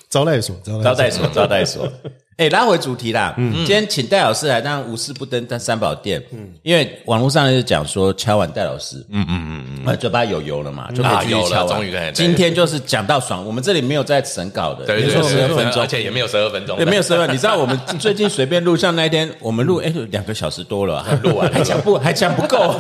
[0.09, 1.89] 招待所，招待所，招待所。
[2.37, 3.33] 哎，拉回主题啦。
[3.37, 6.21] 嗯，今天请戴老师来，当然无事不登登三宝殿。
[6.33, 11.65] 嗯，因为网络上就讲说敲完戴老师，嗯嗯嗯嗯，嘴巴有油了嘛，就可以敲。
[11.69, 12.11] 终于可以。
[12.13, 17.35] 今天就是讲到爽，我们这里没有在审稿的，对对对，十二分钟，而且也没有十二分钟，也没有十二分钟。
[17.37, 22.75] 你知道我们最近随便录，像那一天我们录，哎，两个小时多了，录完还讲不还讲不够，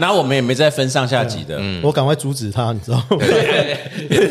[0.00, 1.56] 然后我们也没再分上下集的。
[1.60, 3.04] 嗯，我赶快阻止他，你知道吗？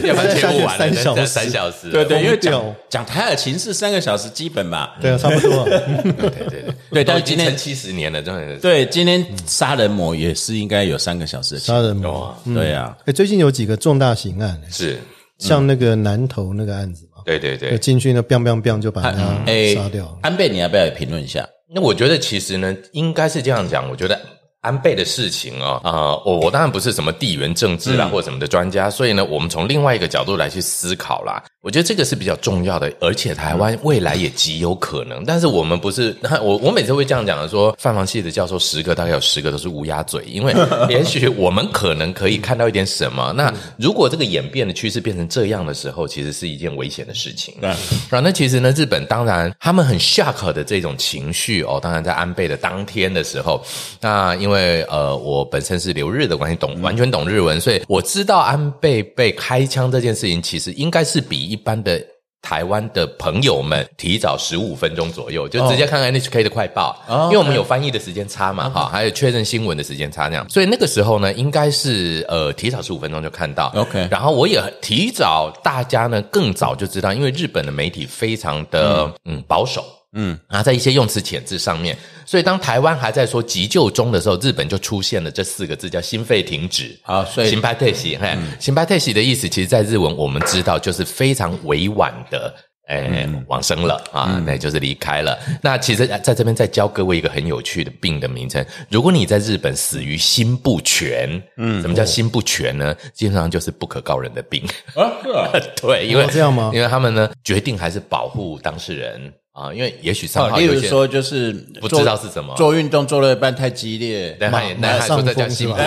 [0.03, 4.95] 要不然节目完三小时，三小时，对对，因为讲讲台尔琴是三个小时基本吧？
[5.02, 5.17] 对啊。
[5.17, 8.58] 差不多， 对对对对，但是今天七十年了，真的。
[8.60, 12.97] 对，今天杀人魔也是应该有三个小时的杀人魔，对啊。
[13.06, 14.97] 哎，最近有几个重大刑案，是
[15.39, 17.21] 像那个南投那个案子嘛？
[17.25, 20.17] 对对对，进去那 biang biang biang 就把他杀掉。
[20.21, 21.45] 安倍，你要不要评论一下？
[21.75, 23.89] 那我觉得其实呢，应该是这样讲。
[23.89, 24.17] 我觉得。
[24.62, 31.41] 安倍的事情啊，啊，我我当然不是什么地缘政治啦或什么的专家，所以呢，我们从另外一个角度来去思考啦。
[31.62, 35.26] 我觉得这个是比较重要的，而且台湾未来也极有可能。
[35.26, 40.54] 但是我们不是，我我每次会这样讲的，说泛房系的教授十个大概有十个都是乌鸦嘴，因为
[40.89, 43.34] 也许我们可能可以看到一点什么。
[43.36, 47.54] 那如果这个演变的趋势变成这样的时候，其实是一件危险的事情。
[47.60, 53.62] 对，啊，那其实呢，日本当然他们很 shock 的这种情绪哦，当然在安倍的当天的时候，
[54.00, 55.09] 那因为呃。
[55.19, 62.01] 我本身是留日的关系，懂完全懂日文，所以我知道安倍被开枪这件事情，其实应该是比一般的
[62.41, 79.83] 台湾的朋友们提早十五分钟左右，就直接看 NHK 的快报，因为我们有翻译的时间差嘛，哈，还有确认新闻的时间差那样，所以那个时候呢，应该是呃提早十五分钟就看到，OK，然后我也提早，大家呢更早就知道，因为日本的媒体非常的嗯保守。
[80.13, 81.95] 嗯，然后在一些用词遣字上面，
[82.26, 86.98] 所以当台湾还在说急救中的时候，日本就出现了这四个字，叫心肺停止。
[87.04, 92.52] 好，所以心拍退息，嘿，心拍退息的意思，其实，在日文我们知道就是非常委婉的，
[92.88, 95.38] 哎，往生了啊，那就是离开了。
[95.62, 102.95] 那其实在这边再教各位一个很有趣的病的名称，如果你在日本死于心不全，嗯，什么叫心不全呢？
[103.13, 104.63] 基本上就是不可告人的病
[104.95, 105.06] 啊，
[105.80, 106.72] 对，因为这样吗？
[106.74, 109.32] 因为他们呢决定还是保护当事人。
[109.60, 115.84] 啊，因为也许上号，例如说就是不知道是什么，做运动做了一半太激烈，马马上在讲心肺，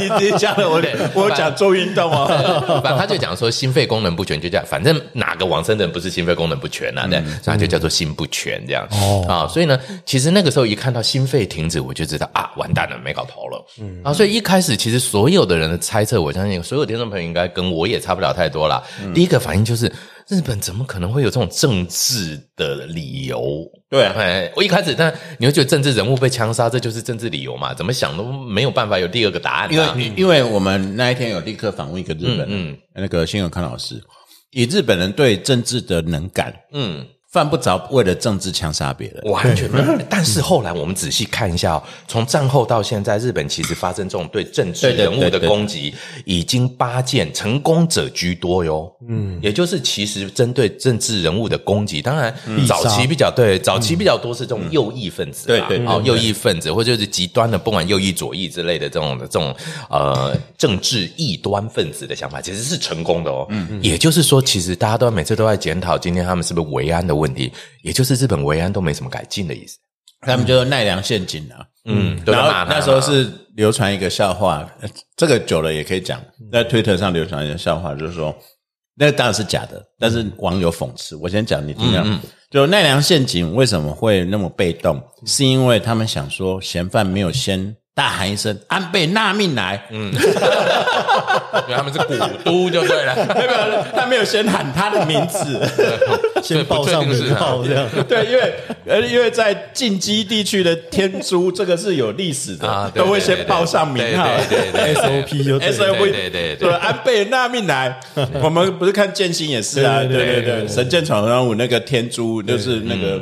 [0.00, 0.80] 你直接讲了我
[1.20, 7.08] 我讲做运动哦，反正他就讲说心肺功能不全，就叫反正哪个往生的人不是心肺功能不全啊？
[7.08, 8.86] 对，所以就叫做心不全这样。
[8.92, 9.26] 哦。
[9.28, 14.00] 啊，所以呢，其实那个时候一看到心肺停止，我就知道啊，完蛋了，没搞头了，嗯。
[14.04, 18.80] 啊，所以一开始其实所有的人的猜测，我相信所有听众朋友应该跟我也差不了太多了，
[19.12, 19.90] 第一个反应就是。
[20.32, 23.70] 日本怎么可能会有这种政治的理由？
[23.90, 27.74] 对，哎，我一开始，但你会觉得政治人物被枪杀，这就是政治理由嘛？
[27.74, 29.70] 怎么想都没有办法有第二个答案。
[29.70, 34.02] 因为，因为我们那一天有立刻访问一个日本，嗯，那个新永康老师，
[34.52, 37.06] 以日本人对政治的能感，嗯。
[37.32, 39.98] 犯不着为了政治枪杀别人，完全没有。
[40.10, 45.94] 但是后来我们仔细看一下，从战后到现在，日本其实发生这种对政治人物的攻击，
[46.26, 48.94] 已经八件，成功者居多哟。
[49.08, 52.34] 嗯，也就是其实针对政治人物的攻击，当然
[52.68, 59.56] 早期比较对，早期比较多是这种右翼分子，对对，哦，右翼分子或者就是极端的，不管右翼左翼之类的这种的这种
[59.88, 63.46] 呃政治异端分子的想法，其实是成功的哦。
[63.48, 67.21] 嗯，也就是说，其实大家都每次都在检讨，今天他们是不是维安的。
[67.22, 69.78] 问题，也就是日本维安都没什么改进的意思，
[70.20, 71.64] 他们就奈良陷阱啊。
[71.84, 74.68] 嗯，然后那时候是流传一个笑话，
[75.16, 76.20] 这个久了也可以讲，
[76.52, 78.36] 在推特上流传一个笑话，就是说
[78.96, 81.16] 那当然是假的，但是网友讽刺。
[81.16, 87.76] 我先讲你听讲，就奈良陷阱为什么会那么被动，是因为他们想说嫌犯没有先。
[87.94, 95.60] 大喊一声“安倍纳命来”，嗯，因为他们是古都就对了， 没有，他没有先喊他的名字，
[96.42, 97.86] 先报上名号这样。
[98.08, 98.54] 对，因为
[98.86, 108.00] 呃，因为在近畿地区的天珠，这个是有历史的，都会先报上名号，对对 SOP 就 SOP，对对对，安倍纳命来。
[108.40, 113.20] 我们不是看剑心也是啊，对对对，神剑闯江湖那个天珠就是那个。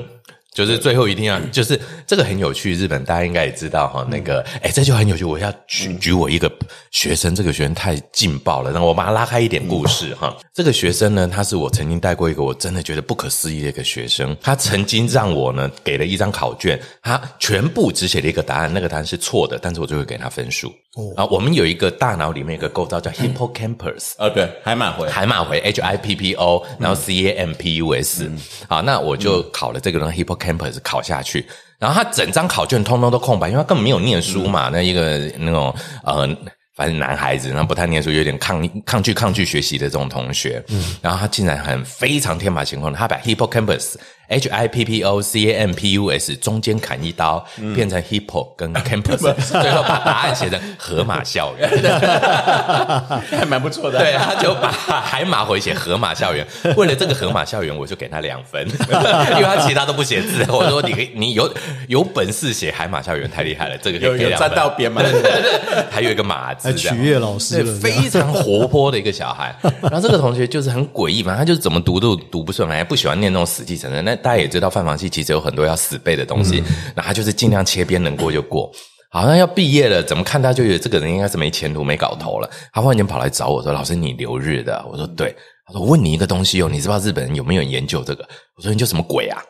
[0.55, 2.75] 就是最后一定要， 就是这个很有趣。
[2.75, 5.25] 日本大家应该也知道哈，那个哎，这就很有趣。
[5.25, 6.51] 我要举举我一个
[6.91, 10.37] 学生，这个学生太劲爆了，让我把他拉开一点故事哈。
[10.53, 14.37] 这个学生呢，他是我曾经带过一个我真的觉得不可思议的一个学生。
[14.41, 20.73] 他曾经让我呢给了一张考卷，他全部只写了一个答案，那个答案是错的，但是我就会给他分数。
[21.17, 28.29] 啊，我们有一个大脑里面一个构造叫 hippocampus，呃，对，海马回，海马回 H I P P O，然后 C A M P U S。
[28.69, 30.11] 好，那我就考了这个呢
[30.41, 31.47] hippocampus 考下去，
[31.79, 36.27] 然后他整张考卷通通都空白，因为他根本没有念书嘛，那一个那种呃，
[36.75, 43.95] 反正男孩子，然后不太念书，有点抗抗拒抗拒学习的这种同学，嗯，然后他竟然很非常天马行空的，他把 hippocampus。
[44.31, 49.19] H I P P O C A M P U S 中间砍一刀，变成 hippo 跟 campus，
[49.61, 51.69] 最后把答案写成河马校园，
[53.29, 53.99] 还蛮不错的。
[53.99, 56.47] 对，他就把海马回写河马校园。
[56.77, 60.47] 为了这个河马校园，我就给他两分， 因为他其他都不写字。
[60.49, 61.53] 我说你可以你有
[61.89, 65.03] 有本事写海马校园，太厉害了，这个有有站到边嘛？
[65.91, 69.53] 还有一个马字，取悦老师，非常活泼的一个小孩。
[69.83, 74.17] 然后这个同学就是很诡异嘛，他就是怎么读都读不顺来，不喜欢念那种死记成的那。
[74.23, 76.63] 大家也知道，范房系其实有很多要死背的东西，
[76.95, 78.71] 那他就是尽量切边，能过就过。
[79.13, 82.49] 好像要毕业了，怎么看他就觉得这个人应该是没前途、没搞头了。
[82.73, 85.35] 他忽然间跑来找我说：“老师，你留日的？”我说：“对。”
[85.67, 88.23] 他说：“问你一个东西哦，你知不知道日本人有没有研究这个？”
[88.57, 89.43] 我说：“研究什么鬼啊？”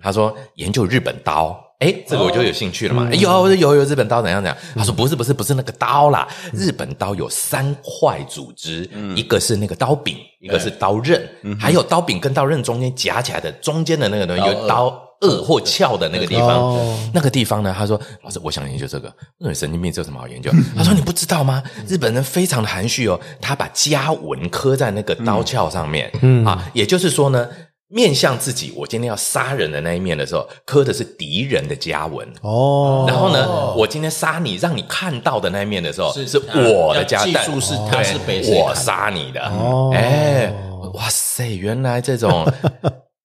[0.00, 3.08] 他说：“研究日本刀。”哎，这个我就有兴趣了嘛。
[3.12, 4.56] 有有有日本刀怎样怎样？
[4.76, 16.78] 他说：“不是不是不是那个刀啦，日本刀有三块组织，一个是那个刀柄，一个是刀刃，还有刀柄跟刀刃中间夹起来的中间的那个东西有刀。”颚或翘的那个地方，
[17.12, 17.74] 那个地方呢？
[17.76, 19.12] 他说：“老师，我想研究这个。
[19.38, 21.60] 那神经病这有什么好研究？”他说：“你不知道吗？
[21.88, 26.08] 日本人非常的含蓄哦，他把家纹刻在那个刀鞘上面。
[26.22, 27.48] 嗯啊，也就是说呢，
[27.88, 32.26] 面向自己，我今天要杀人的那一面的时候，刻的是敌人的家纹。
[32.42, 39.40] 哦，然后呢，我今天杀你，让你看到的那一面的时候，是我的家，技术是他是被我杀你的。
[39.48, 40.52] 哦，哎，
[40.94, 42.46] 哇塞，原来这种。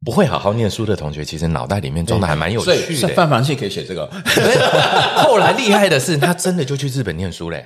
[0.03, 3.07] 不会好好念书的同学，其实脑袋里面装的还蛮有趣的。
[3.09, 4.05] 范凡信可以写这个。
[5.23, 7.65] 后来厉害的是，他真的就去日本念书嘞。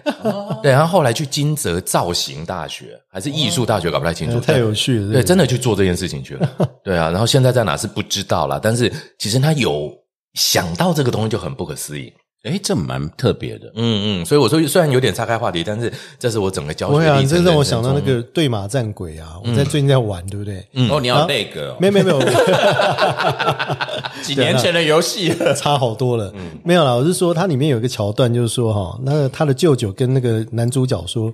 [0.61, 4.39] 对，然后后来去金泽造型大学还是艺术大学，搞不太清楚。
[4.39, 5.13] 太有趣了。
[5.13, 6.49] 对，真的去做这件事情去了。
[6.83, 9.91] 对啊，然后现在在哪是不知道啦，但是其实他有
[10.35, 12.13] 想到这个东西就很不可思议。
[12.47, 17.43] 哎，这蛮特别的，嗯嗯，所以我说虽然有点岔开话题，但是这是我整个教学历程。
[17.43, 20.65] 这让我想到那个对马战鬼啊，我在最近在玩，对不对？
[20.89, 21.75] 哦，你要那个？
[21.79, 22.21] 没有没有没有，
[24.23, 26.33] 几年前的游戏 差好多了。
[26.63, 31.33] 没有啦，我是说它里面有一个桥段，就是说哈，那他的舅舅跟那个男主角说，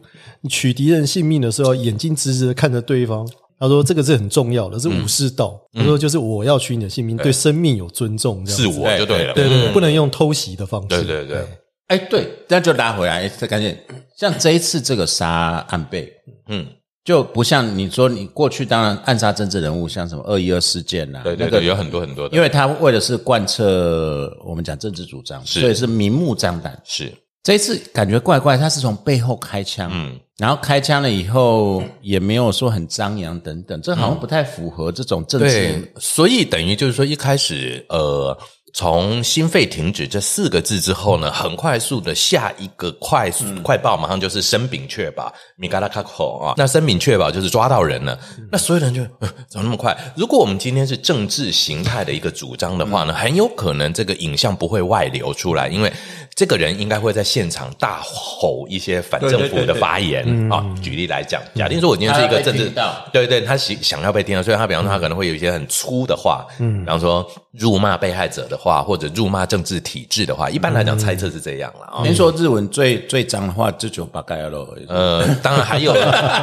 [0.49, 3.27] 取敌人性命的时候，眼睛直直的看着对方。
[3.63, 5.57] 他说：“这个是很重要的，是武士道。
[5.73, 10.87] 他说就是我要取你的性命，对生命有尊重，这样是我就对了，对对，不能用偷袭的方式。
[10.89, 11.47] 对对对，
[11.87, 13.73] 哎，对，那就拉回来，再感紧。
[14.17, 16.11] 像这一次这个杀安倍，
[16.49, 16.67] 嗯，
[17.05, 26.77] 就不像你说你过去当然暗杀政治人物，像什么二一二事件呐，对对对，有很多很多，因为他为的是贯彻我们讲政治主张，所以是明目张胆。
[26.83, 27.09] 是
[27.43, 35.93] 这一次感觉怪怪，他是从背后开枪，嗯。”然后开枪了以后，也没有说很张扬等等，这好像不太符合这种政治。
[35.99, 38.35] 所以等于就是说，一开始呃。
[38.73, 46.55] 从心肺停止这四个字之后呢，很快速的下一个快速快报，马上就是生饼确保米嘎拉卡口啊。
[46.57, 48.17] 那生饼确保就是抓到人了。
[48.51, 49.03] 那所有人就
[49.47, 49.95] 怎么那么快？
[50.15, 55.93] 如果我们今天是政治形态的一个主张的话呢，很有可能这个影像不会外流出来，因为
[56.33, 60.65] 这个人应该会在现场大吼一些反政府的发言啊。
[60.81, 62.71] 举例来讲，假定说我今天是一个政治，
[63.11, 68.59] 对对，他想想要被听到，所以他比方说他可能会有一些很粗的话，嗯，比方说辱骂被害者的。
[68.63, 72.01] 话或者辱骂政治体制的话，一般来讲猜测是这样了。
[72.01, 74.65] 您说日文最最脏的话就九八盖了。
[74.87, 75.93] 呃，当然还有，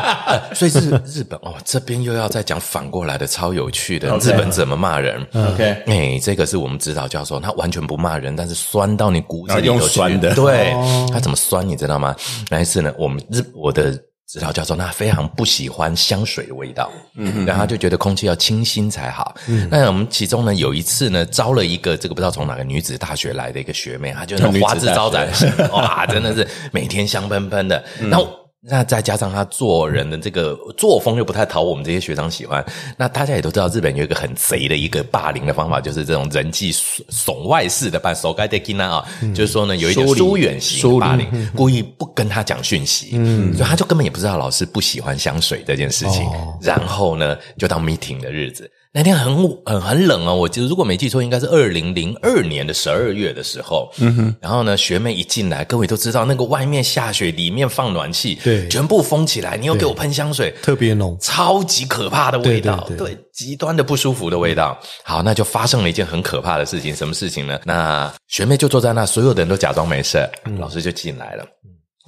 [0.54, 4.14] 所以日日本哦，这边又要再讲反过来的，超有趣的。
[4.18, 10.34] 日本怎么骂人？OK，哎，这个是我们指导教授，他完全不骂人，但是酸到你骨子里用酸的。
[10.34, 10.74] 对，
[11.10, 12.14] 他怎么酸你知道吗？
[12.50, 13.98] 那一次呢，我们日我的。
[14.30, 19.34] 指导教授他非常不喜欢香水的味道，嗯，然后他就觉得空气要清新才好。
[19.48, 25.28] 嗯，那我们其中呢有一次呢招了一个这个不知道从哪个女子大学来的一个学妹，她就那花枝招展，
[25.72, 27.82] 哇，真的是每天香喷喷的。
[28.02, 28.36] 然后。
[28.62, 32.62] 那再加上他做人的这个作风又不太讨我们这些学长喜欢，
[32.98, 46.28] 那大家也都知道，日本有一个很贼的一个霸凌的方法，就是这种人际怂外式的办 so g a d k i n a 啊，就是说呢，有一点疏远型霸凌，故意不跟他讲讯息，嗯，所以他就根本也不知道老师不喜欢香水这件事情，
[46.60, 48.70] 然后呢，就到 meeting 的日子。
[48.92, 53.88] 那天很很很冷哦，我记得如果没记错，应该是二零零二年的十二月的时候。
[53.98, 59.56] 嗯哼，然后呢，学妹一进来，各位都知道那个外面下雪，里面放暖气，对，全部封起来。
[59.56, 64.76] 你又给我喷香水，特别浓，超级可怕的味道，对，极端的不舒服的味道。
[65.04, 67.60] 好，那就发生了一件很可怕的事情，什么事情呢？
[67.64, 71.46] 那学妹就坐在那，所有的人都假装没事，老师就进来了。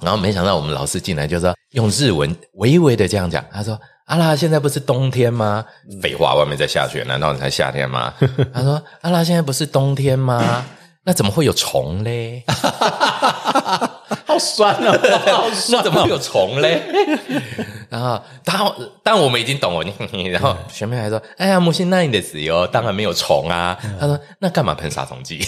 [0.01, 3.79] 然后没想到我们老师进来就说用日文微微的这样讲，他说。
[4.05, 5.63] 阿拉，现在不是冬天吗？
[6.01, 8.13] 废话，外面在下雪，难道你才夏天吗？
[8.53, 10.65] 他说：“阿拉，现在不是冬天吗？
[11.05, 12.43] 那怎么会有虫嘞？”
[14.25, 14.97] 好酸啊！
[15.31, 16.81] 好酸，怎么会有虫嘞？
[17.89, 19.85] 然后，当但我们已经懂了。
[20.31, 25.39] 然后学妹还说：“哎呀，木星那你的自由当然没有虫啊。”他说：“那干嘛喷杀虫剂？”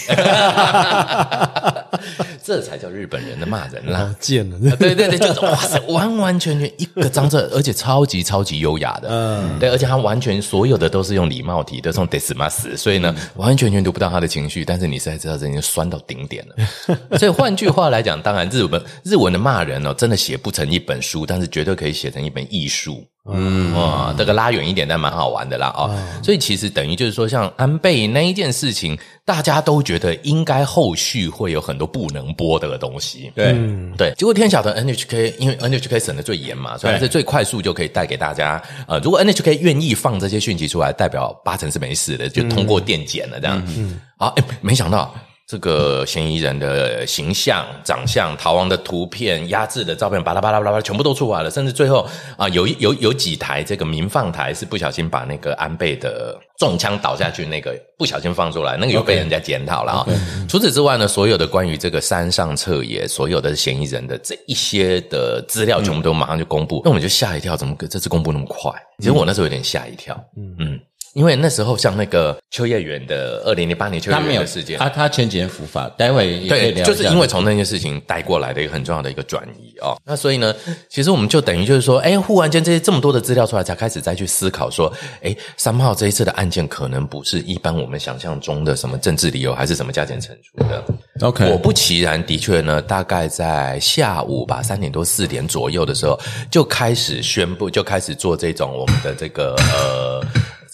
[2.44, 4.16] 这才叫日本人的骂人啦！
[4.20, 17.18] 贱了，对对对，就是哇塞，完完全全一个张着，而且超级超级优雅的，嗯，对，而且他完全所有的都是用礼貌体，都是用 desmas，所以呢，完完全全读不到他的情绪，但是你实在知道，这已经酸到顶点了。
[17.18, 23.02] 所以换句话来讲，当然日本日文的骂人哦，真的写不成一本书，但是绝对可以写成一本艺术。
[23.34, 25.90] 嗯哇，这个拉远一点，但蛮好玩的啦哦！
[26.24, 33.32] 所以其实等于就是说，像安倍那一件事情，大家都觉得应该后续会有很多不能播的东西。
[33.34, 33.54] 对
[33.98, 38.62] 对，结果天晓得 NHK，因为 NHK 审的最严嘛，所以是最快速就可以带给大家。
[38.88, 43.60] 呃，如果 NHK 愿意放这些讯息出来，代表八成是没事的，就通过电检了这样。
[43.76, 45.12] 嗯，好，哎，没想到。
[45.48, 51.52] 这个嫌疑人的形象、长相、逃亡的图片、压制的照片，巴拉巴拉巴拉，全部都出来了。
[51.52, 60.08] 甚至最后啊，有有有几台这个民放台是不小心把那个安倍的中枪倒下去那个不小心放出来，那个又被人家检讨了啊。
[60.50, 66.82] 除此之外呢，所有的关于这个山上彻野所有的嫌疑人的这一些的资料，全部都马上就公布。
[66.84, 68.72] 那我们就吓一跳，怎么这次公布那么快？
[68.98, 70.16] 其实我那时候有点吓一跳。
[70.38, 70.80] 嗯嗯。
[71.16, 79.98] 因为那时候像那个秋叶原的二零零八年秋叶原的事件，他他前几年伏法，待会对，就是因为从那件事情带过来的一个很重要的一个转移哦。
[80.06, 80.54] 那所以呢，
[80.90, 90.84] 其实我们就等于就是说，哎，忽然间这些这么多的资料出来，才开始再去思考说，哎，三号这一次的案件可能不是一般我们想象中的什么政治理由，还是什么加减乘除的。
[91.22, 96.20] OK，果不其然，的确呢，大概在下午吧，三点多四点左右的时候，
[96.52, 100.22] 就开始宣布，就开始做这种我们的这个呃。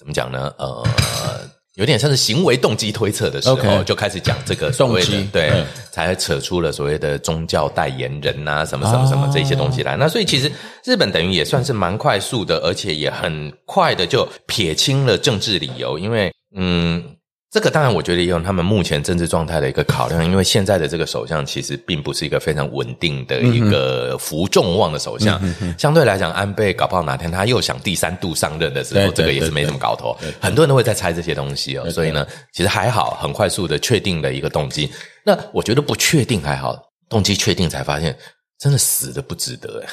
[0.01, 0.51] 怎么讲呢？
[0.57, 0.83] 呃，
[1.77, 9.95] 有点像是行为动机推测的时候，就开始讲这个动机，对，才扯出了所谓的宗教代言人呐，什么什么什么这些东西来。
[9.95, 10.51] 那所以其实
[10.83, 17.03] 日本等于也算是蛮快速的，而且也很快的就撇清了政治理由，因为嗯。
[17.51, 25.37] 这个当然，我觉得也有他们目前政治状态的一个考量，因为现在的这个首相其实并不是一个非常稳定的一个服众望的首相。
[25.77, 30.15] 相对来讲，安倍搞不好哪天他又想第三度上任的时候，这个也是没什么搞头。
[30.39, 34.89] 很多人都会在猜这些东西哦，所以呢，其实还好，很快速的确定了一个动机。
[35.25, 36.73] 那我觉得不确定还好，
[37.09, 38.17] 动机确定才发现，
[38.59, 39.83] 真的死的不值得，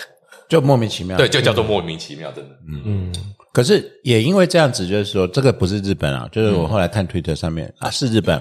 [0.49, 1.17] 就莫名其妙。
[1.17, 2.55] 对，就叫做莫名其妙，真的。
[2.69, 3.13] 嗯。
[3.53, 8.41] 可是也因为这样子，就是说这个不是日本啊，就是我后来看推特上面啊，是日本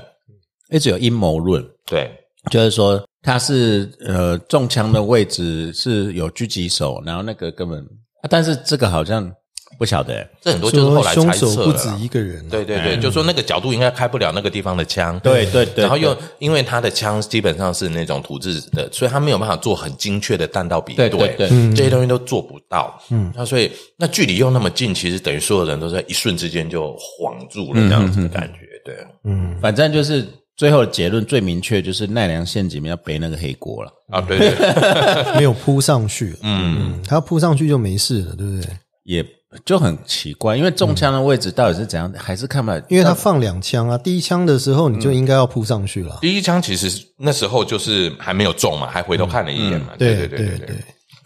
[0.69, 2.11] 一直有阴谋论，对，
[2.51, 7.85] 就是说他是呃中枪的位置是有狙击手，然后那个根本，
[8.29, 9.31] 但是这个好像。
[9.77, 12.47] 不晓得，这很多就是后来猜测不止一个人。
[12.49, 15.19] 对对对，就说那个角度应该开不了那个地方的枪。
[15.19, 22.99] 对对对，然后又因为他的枪基本上是那种土制的，所以他没有办法做很精确的弹道比对，对对，这些东西都做不到。
[23.11, 28.59] 嗯，那所以那距离又那么近，其实等于所有人都在一瞬之间就晃住了这样子的感觉。
[28.83, 30.25] 对，嗯，反正就是
[30.55, 34.21] 最后的结论最明确，就是奈良县警要背那个黑锅了啊！
[34.21, 34.51] 对对，
[35.37, 38.69] 没有扑上去，嗯，他扑上去就没事了，对不对？
[39.03, 39.25] 也。
[39.63, 42.83] 就很奇怪，因为中枪的位置到底是怎样，还是看不来？
[42.89, 46.17] 因为他放两枪啊，第一枪的时候你就应该要扑上去了。
[46.21, 49.93] 第一枪其实那时候就是还没有中嘛，还回头看了一眼嘛。
[49.97, 50.75] 对对对对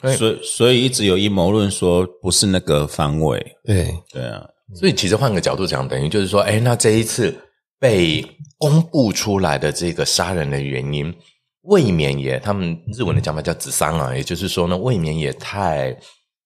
[0.01, 3.43] 对，所以所以一直有阴谋论说不是那个方位。
[3.65, 4.41] 对对啊，
[4.75, 7.35] 所以其实换个角度讲，等于就是说，哎，那这一次
[7.79, 8.23] 被
[8.59, 11.11] 公布出来的这个杀人的原因，
[11.63, 15.97] 未免也他们日文的讲法叫“子伤”啊，也就是说呢，未免也太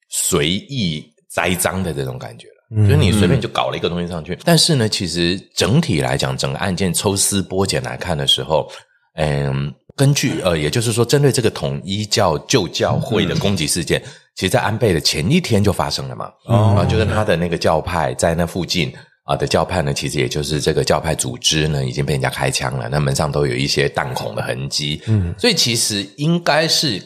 [0.09, 1.11] 随意。
[1.36, 4.39] 栽赃的这种感觉了，所以你随便就搞了一个东西上去。
[4.45, 8.71] 但是呢，其实整体来讲，整个案件抽丝剥茧来看的时候，
[9.15, 14.02] 嗯，根据呃，也就是说，针对这个统一教旧教会的攻击事件，
[14.36, 16.31] 其实，在安倍的前一天就发生了嘛。
[16.48, 18.94] 啊，就是他的那个教派在那附近
[19.25, 25.02] 啊的教派呢，其实也就是这个教派组织呢，已经被人家开枪了，那门上都有一些弹孔的痕迹。
[25.08, 27.02] 嗯，所以其实应该是。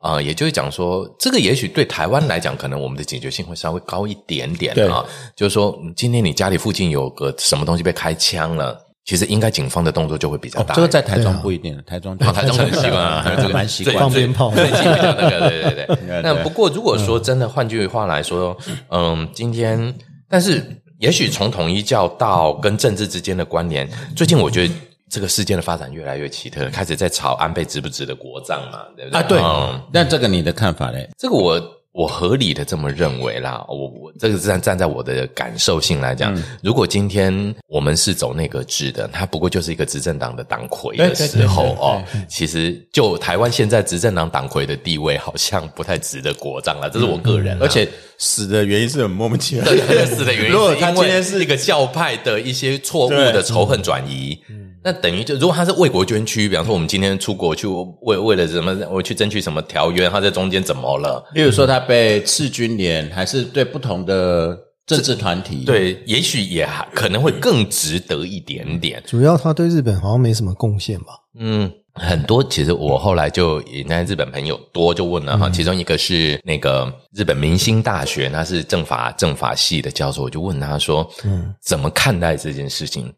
[0.00, 5.04] 啊，也就是讲说，这个也许对台湾来讲，可能我们的警觉性会稍微高一点点啊。
[5.36, 8.74] 就是说，今天你家里附近有个什么东西被开枪了，
[9.04, 10.74] 其实应该警方的动作就会比较大。
[10.74, 16.22] 这个在台中不一定，台中台中很习惯啊， 这个蛮习惯放鞭炮，最近比较那个，对对 对。
[16.22, 18.56] 那不过如果说真的，换句话来说，
[18.88, 19.94] 嗯，今天，
[20.30, 23.86] 但是也许从统一教到跟政治之间的关联，
[24.16, 24.72] 最近我觉得。
[25.10, 28.84] 这个事件的发展越来越奇特，开始在吵安倍值不值得国葬嘛？
[28.96, 29.38] 对不对？
[29.38, 30.00] 啊，对。
[30.02, 30.98] 那这个你的看法呢？
[31.18, 31.60] 这个我。
[31.92, 36.32] 我合理的这么认为啦，我我这个站站在我的感受性来讲，
[36.62, 46.88] 如果今天我们是走内阁制的，它不过就是一个执政党的党魁的时候哦，其实就台湾现在执政党党魁的地位，好像不太值得国葬了。
[46.88, 47.86] 这是我个人，而且
[48.18, 49.64] 死的原因是很莫名其妙。
[50.06, 54.38] 死的原因，如果他今天是一个教派的一些错误的仇恨转移。
[54.82, 57.66] 那等于就，如果他是为国捐躯，比方说我们今天出国去
[58.02, 61.22] 为为了什么，我去争取什么条约，他在中间怎么了？
[61.34, 65.64] 例如说他被斥军连，还是对不同的政治团体？
[65.66, 69.02] 对，也许也还可能会更值得一点点。
[69.06, 71.12] 主要他对日本好像没什么贡献吧？
[71.38, 72.42] 嗯，很多。
[72.42, 83.12] 其实我后来就那日本朋友多就问了哈，其中一个是那个日本明星大学，他是政法政法系的教授，我就问他说，嗯，怎么看待这件事情？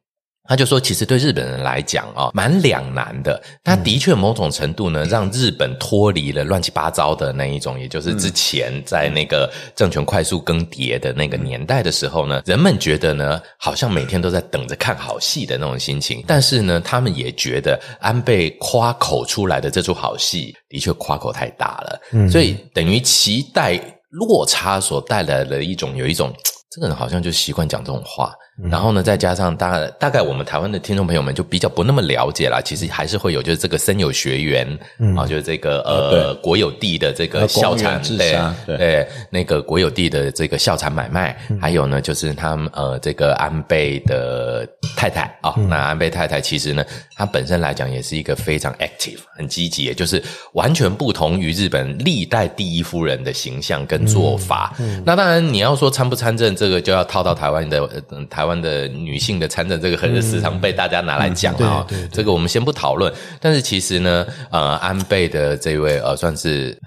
[0.52, 3.42] 他就说，其实对日本人来讲啊，蛮两难的。
[3.64, 16.22] 他的确某种程度呢，让日本脱离了乱七八糟的那一种，也就是之前在那个政权快速更迭的那个年代的时候呢，人们觉得呢，好像每天都在等着看好戏的那种心情。
[16.26, 22.28] 但是呢，他们也觉得安倍夸口出来的这出好戏，的确夸口太大了。
[22.30, 23.80] 所以等于期待
[24.10, 26.30] 落差所带来的一种，有一种
[26.70, 28.34] 这个人好像就习惯讲这种话。
[28.70, 32.60] 然后呢，再加上大大概我们台湾的听众朋友们就比较不那么了解啦。
[32.60, 34.78] 其实还是会有，就是这个森友学园
[35.16, 46.84] 啊，就是这个呃国有地的这个校产，对对，那个国有地的这个校产买卖，还有呢，就是他们呃这个安倍的太太啊，那安倍太太其实呢，
[47.16, 50.22] 她本身来讲也是一个非常 active、很积极，也就是
[50.52, 54.76] 完全不同于日本历代第一夫人的形象跟做法。
[55.06, 57.88] 那当然你要说参不参政，这个就要套到台湾的
[58.28, 58.42] 台。
[58.42, 61.86] 台湾的女性的参政，这个很时常被大家拿来讲啊。
[62.10, 63.12] 这个我们先不讨论。
[63.40, 66.78] 但是其实呢，呃，安倍的这位呃，算是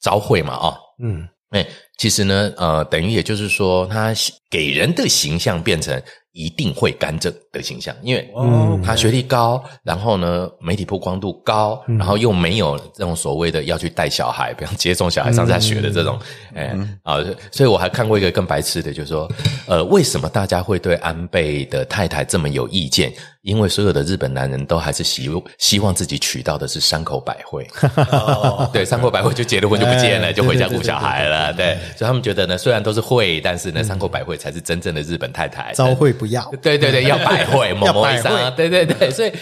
[0.00, 1.66] 昭惠嘛，啊，嗯，哎，
[1.96, 4.12] 其实呢，呃，等于也就是说，他
[4.50, 6.00] 给人的形象变成。
[6.38, 8.30] 一定会干政的形象，因为
[8.80, 16.16] 他学历高，然后呢，媒体曝光度高，然后又没有这种所谓的要去带小孩，比方接送小孩上下学的这种，
[16.54, 16.72] 哎
[17.02, 17.16] 啊，
[17.50, 19.28] 所以我还看过一个更白痴的，就是说，
[19.66, 23.12] 呃，为什么大家会对安倍的太太这么有意见？
[23.42, 27.66] 因为所有的日本男人都还是希希望自己娶到的是山口百惠，
[28.74, 38.04] 对，山口百惠就结了婚就不见了，就回家顾小孩了，对，所以他们觉得呢，虽然都是惠，但是呢，山口百惠才是真正的日本太太，朝惠不要，对对对， 要百惠，某某
[38.56, 39.32] 对对对， 所以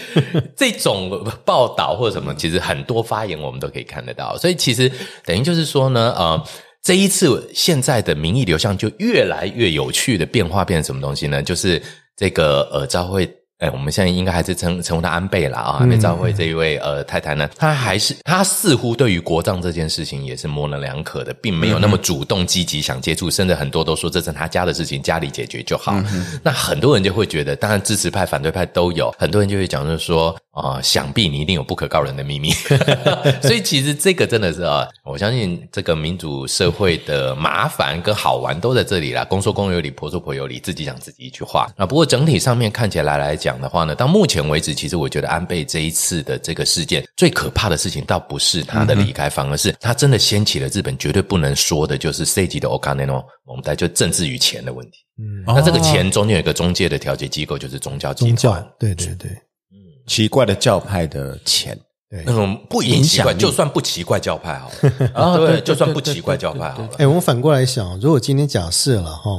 [0.55, 4.91] 这种报道或者什么，其实很多发言我们都可以看得到，所以其实
[5.25, 6.43] 等于就是说呢，呃，
[6.81, 11.43] 这一次现在的民意流向就越来越有趣的变化，变成什么东西呢？
[11.43, 11.81] 就是
[12.15, 13.29] 这个呃，朝会。
[13.59, 25.99] 哎，我们现在应该还是称称呼他安倍了啊，安倍昭惠这一位呃太太呢，她还是她似乎对于国葬这件事情也是模棱两可的，并没有那么主动积极想接触，甚至很多都说这是他家的事情，家里解决就好。
[26.43, 32.51] 那很多人就会觉得，当然支持派、反对派都有，很多人就会讲就是说啊，想必你一定有不可告人的秘密。
[33.41, 39.25] 所以其实这个真的是啊，我相信这个民主社会的麻烦跟好玩都在这里啦。
[39.25, 41.87] 公说公有理，婆说婆有理，自己讲自己一句话啊。
[41.87, 43.46] 不过整体上面看起来来讲。
[43.47, 54.97] 讲的话呢，到目前为止，其实我觉得安倍这一次的这个事件最可怕的事情，倒不是他的离开，反而是他真的掀起了日本绝对不能说的，就是 C 级的 o k a n o 我们带就政治与钱的问题。
[55.17, 58.53] 嗯，那这个钱中间有一个中介的调解机构，就是宗教宗教。
[58.77, 59.31] 对对对，
[59.71, 61.79] 嗯，奇怪的教派的钱，
[62.09, 62.21] 对。
[62.25, 64.75] 那种不影响，就算不奇怪教派好了。
[65.15, 66.89] 啊，对，就算不奇怪教派好了。
[66.97, 69.31] 哎，我们反过来想，如果今天假设了哈，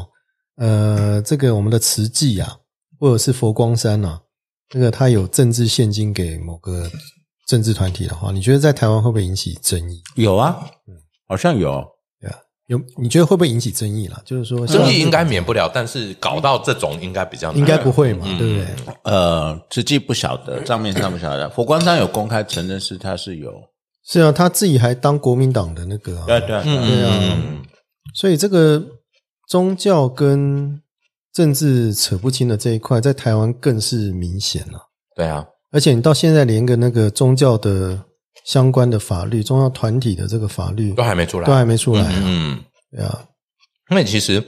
[0.57, 2.57] 呃，这个我们的慈济啊。
[2.99, 4.21] 或者是佛光山呐，
[4.75, 6.91] 那个他有政治现金给某个
[7.47, 10.03] 政治团体的话，你觉得在台湾会不会引起争议？
[10.17, 10.95] 有啊，嗯，
[11.27, 11.83] 好像有，
[12.21, 12.37] 对啊，
[12.67, 14.21] 有，你觉得会不会引起争议啦？
[14.25, 18.67] 就是说，争议应该免不了，但是搞到这种应该比较应该不会嘛，对不对？
[19.05, 21.49] 呃，实际不晓得，账面上不晓得。
[21.55, 23.53] 佛光山有公开承认是他是有，
[24.05, 27.39] 是啊，他自己还当国民党的那个，对对对啊，
[28.15, 28.85] 所以这个
[29.49, 30.83] 宗教跟。
[31.39, 34.89] 政治扯不清的这一块，在台湾更是明显了。
[35.15, 38.03] 对啊，而且你到现在连个那个宗教的
[38.45, 42.05] 相关的法律，宗教团体的这个法律都还没出来，都还没出来。
[42.25, 42.61] 嗯，
[42.91, 43.25] 对啊。
[43.93, 44.45] 因为其实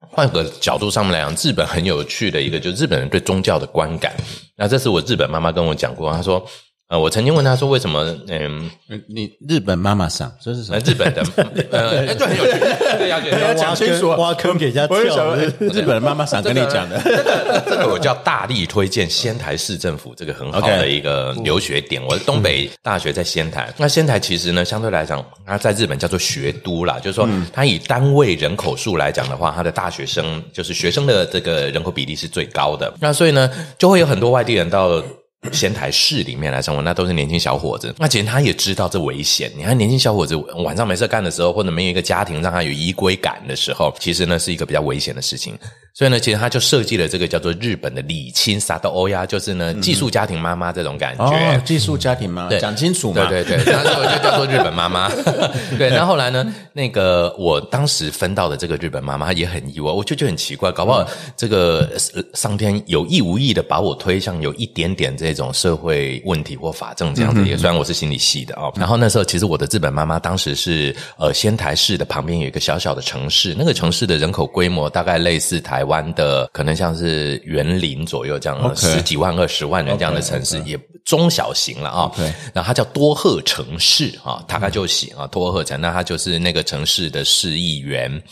[0.00, 4.12] 换个角度上面来讲，日本很有趣的一个，就是日本人对宗教的观感。
[4.56, 6.44] 那这是我日本妈妈跟我讲过，她说。
[6.90, 8.00] 呃，我曾经问他说：“为什么？
[8.26, 8.68] 嗯，
[9.06, 10.78] 你日本妈妈桑这是什么？
[10.80, 11.22] 日本的，
[11.70, 12.58] 呃，对，很有趣，
[12.98, 15.36] 对，要要讲清楚，挖坑给人家跳。
[15.60, 17.00] 日本的妈妈桑跟你讲的，
[17.64, 22.02] 这个我叫大力推荐仙台市政府这个很好的一个留学点。
[22.04, 32.92] 我是东北大学在仙台，那仙台其实呢，相对来讲，它在日本叫做学都啦，就是说，它以单位人口数来讲的话，它的大学生就是学生的这个人口比例是最高的。
[32.98, 35.00] 那所以呢，就会有很多外地人到。
[35.52, 37.94] 仙台市里面来生活，那都是年轻小伙子。
[37.98, 39.50] 那其实他也知道这危险。
[39.56, 45.58] 你看，年轻小伙子晚上没事干的时候，或者没有一个家庭让他有依归感的时候，其实呢是一个比较危险的事情。
[45.92, 51.62] 所以呢，其实他就设计了这个叫做日本的礼亲萨德欧呀，就是呢寄宿家庭妈妈这种感觉。
[51.64, 53.26] 寄宿家庭妈妈，讲清楚嘛。
[53.26, 55.10] 对对对，然后就叫做日本妈妈。
[55.76, 61.88] 对，那后后来呢，那个我当时分到的这个日本妈妈也很意外，我就觉得很奇怪，搞不好这个
[62.34, 67.46] 上天有意无意的把我推向有一点点这种社会问题或法政这样子。
[67.46, 75.79] 也虽然我是心理系的哦，然后那时候其实我的日本妈妈当时是呃仙台市的旁边有一个小小的城市，那个城市的人口规模大概类似台。
[75.80, 82.12] 台湾的可能像是园林左右这样十几万、二十万人这样的城市，也中小型了啊。
[82.52, 85.26] 然后它叫多鹤城市啊，大概就行啊。
[85.28, 88.22] 多鹤城，那它就是那个城市的市议员。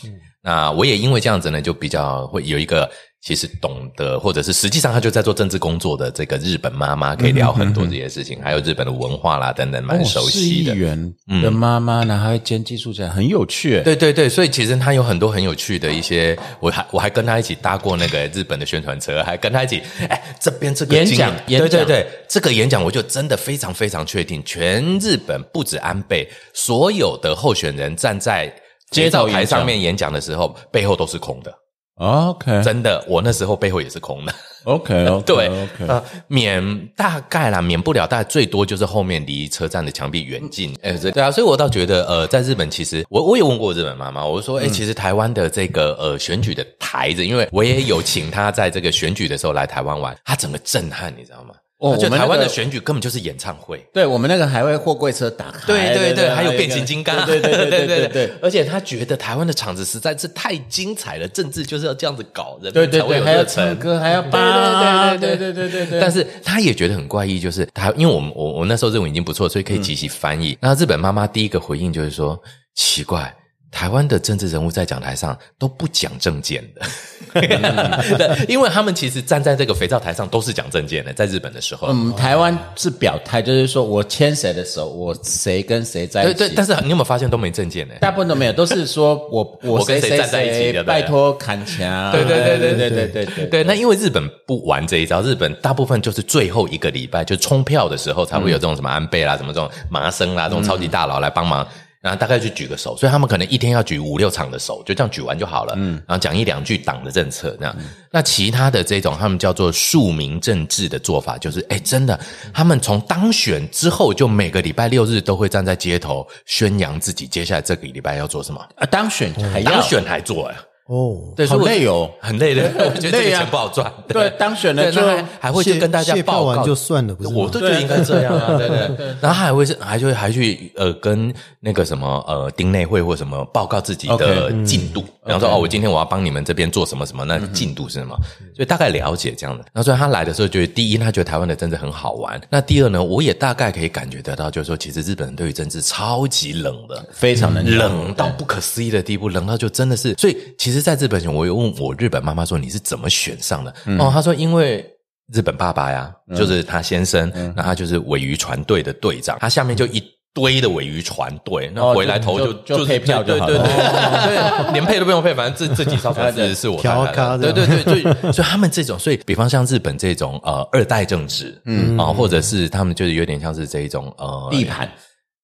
[0.43, 2.87] 那我也因为这样子呢，就比较会有一个。
[3.21, 10.73] 其实懂得，或者是实际上他就在做政治工作的这个日本妈妈，可以聊很多这些事情，还有日本的文化啦等等，蛮熟悉的。
[10.73, 11.13] 议员
[11.43, 13.81] 的妈妈呢，还兼技术家，很有趣。
[13.83, 28.49] 对对对，所以其实他有很多很有趣的一些，我还我还跟他一起搭过那个日本的宣传车，还跟他一起，哎，这边这个演讲，对对对，这个演讲我就真的非常非常确定，全日本不止安倍，所有的候选人站在
[28.91, 31.53] 街道台上面演讲的时候，背后都是空的。
[31.99, 34.33] OK，真的，我那时候背后也是空的。
[34.63, 34.93] OK，
[35.25, 40.73] 对，OK，免大概啦，免不了，大概最多就是后面离车站的墙壁远近。
[40.81, 51.53] 哎，对啊，所以我倒觉得，呃，在日本其实我我也问过日本妈妈，我说，哎，其实台湾的这个呃选举的台子，因为我也有请她在这个选举的时候来台湾玩，她整个震撼，你知道吗？
[51.79, 53.81] 哦，我们台湾的选举根本就是演唱会。
[53.93, 58.29] 对我们那个还会货柜车打开，对对对，还有变形金刚，对对对对对对。
[58.43, 66.01] 而且他觉得台湾的场子实在是太精彩了，政治就是要这样子搞，人对对对，还要唱歌，还要扒，对对对对对对。
[66.01, 70.57] 但是他也觉得很怪异，就是他，因为我们我我那时候认为已经不错，所以可以即时翻译。
[70.59, 72.37] 那日本妈妈第一个回应就是说，
[72.75, 73.33] 奇怪。
[73.71, 81.13] 台湾的政治人物在讲台上都不讲政见的， 因为他们其实站在这个肥皂台上都是讲政见的。
[81.13, 86.33] 在日本的时候，嗯，台湾是表态，就是说我牵谁的手，我谁跟谁在一起。
[86.33, 87.93] 对，但是你有没有发现都没政见呢？
[88.01, 92.11] 大部分都没有，都是说我 我跟谁站在一起的，拜托砍墙。
[92.11, 93.63] 对对对对对对对对对。
[93.63, 101.67] 那因为日本不玩这一招，日本大部分就是最后一个礼拜就冲票的时候才会有这种什么安倍啦、什么这种麻生啦这种超级大佬来帮忙。
[102.01, 105.73] 然后大概去举个手，所以他们可能一天要举五六场的手，就这样举完就好了。
[105.75, 107.75] 嗯，然后讲一两句党的政策，这样。
[108.09, 112.17] 那其他的这种，他们叫做庶民政治的做法，就是，哎，真的，
[112.53, 118.65] 他们从当选之后，就每个礼拜六日都会站在街头宣扬自己接下来这个礼拜要做什么。
[118.75, 120.57] 啊，当选还当选还做呀。
[120.89, 123.93] 哦，对，好累哦，很累的， 我觉得这个钱不好赚。
[124.07, 124.99] 对，当选了就
[125.39, 127.31] 还会去跟大家报告就算了，不是？
[127.31, 129.15] 我都觉得应该这样啊， 对对。
[129.21, 138.17] 然后还会是，还就还去呃跟那个什么呃丁内会或什么报告自己的进度，比方说哦，我今天我要帮你们这边做什么什么，那进度是什么？
[138.55, 139.63] 所以大概了解这样的。
[139.71, 142.41] 然后所以他来的时候，觉得第一，他觉得台湾的政治很好玩。
[142.49, 150.15] 那第二呢，我也大概可以感觉得到，就是说，其实日本人对于政治超级冷的，非常的冷到不可思议的地步，冷到就真的是。
[150.15, 151.59] 所以其实，在日本我有。
[151.59, 153.73] 问我日本妈妈说你是怎么选上的？
[153.99, 154.85] 哦，他说因为
[155.33, 160.01] 日本爸爸呀，就是他先生，那他就是尾鱼船队的队长，他下面就一
[160.33, 171.97] 堆的尾鱼船队，那回来投就就配票就好了，对对对，连配都不用配，反正这这几艘船是是我开的，对对对，所以所以他们这种，所以比方像日本这种呃二代政治，嗯。
[171.97, 174.89] 啊，或者是他们就是有点像是这一种呃地盘，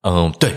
[0.03, 0.53] 嗯对。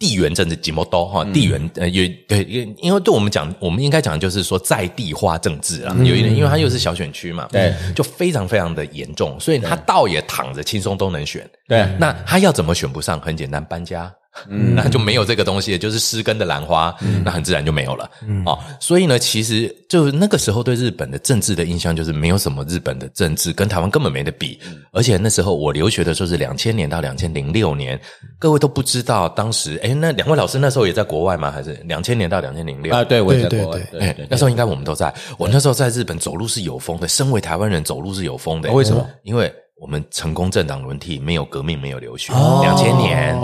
[0.00, 13.20] 地缘政治几毛多哈，地缘呃也对，因因为对我们讲，我们应该讲就是说在地化政治啊，有一点，因为它又是小选区嘛，对，就非常非常的严重，所以他倒也躺着轻松都能选，对，那他要怎么选不上？
[13.20, 14.10] 很简单，搬家。
[14.74, 18.08] 那就没有这个东西，就是失根的兰花，那很自然就没有了。
[18.46, 24.58] 哦，所以呢，其实就那个时候对日本的政治的印象就是没有什么日本的政治跟台湾根本没得比。
[24.92, 28.00] 而且那时候我留学的时候是两千年到两千零六年，
[28.38, 31.50] 各位都不知道当时，哎，那两位老师那时候也在国外吗？
[31.50, 33.04] 还是两千年到两千零六啊？
[33.04, 33.80] 对，我也在国外。
[33.98, 35.12] 哎，那时候应该我们都在。
[35.38, 38.70] 我那时候在日本走路是有风的，身为台湾人走路是有风的。
[38.72, 39.06] 为什么？
[39.22, 42.32] 因为我们成功政党轮替，没有革命，没有流血。
[42.62, 43.34] 两千年，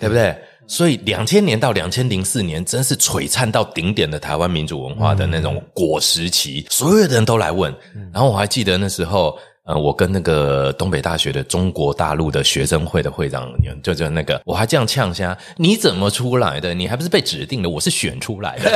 [0.00, 0.34] 对不对？
[0.66, 7.72] 所以两千年到两千零四年，真是璀璨到顶点的台湾民主文化的那种果实期，所有的人都来问。
[8.12, 9.38] 然后我还记得那时候。
[9.64, 13.48] 呃，我跟那个东北大学的中国大陆的学生会的会长，
[13.80, 16.74] 就就那个，我还这样呛下，你怎么出来的？
[16.74, 17.70] 你还不是被指定的？
[17.70, 18.70] 我是选出来的。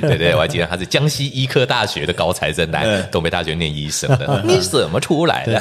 [0.02, 4.40] 对对，我还记得他是江西医科大学的高材生，来东北大学念医生的。
[4.46, 5.60] 你怎么出来的？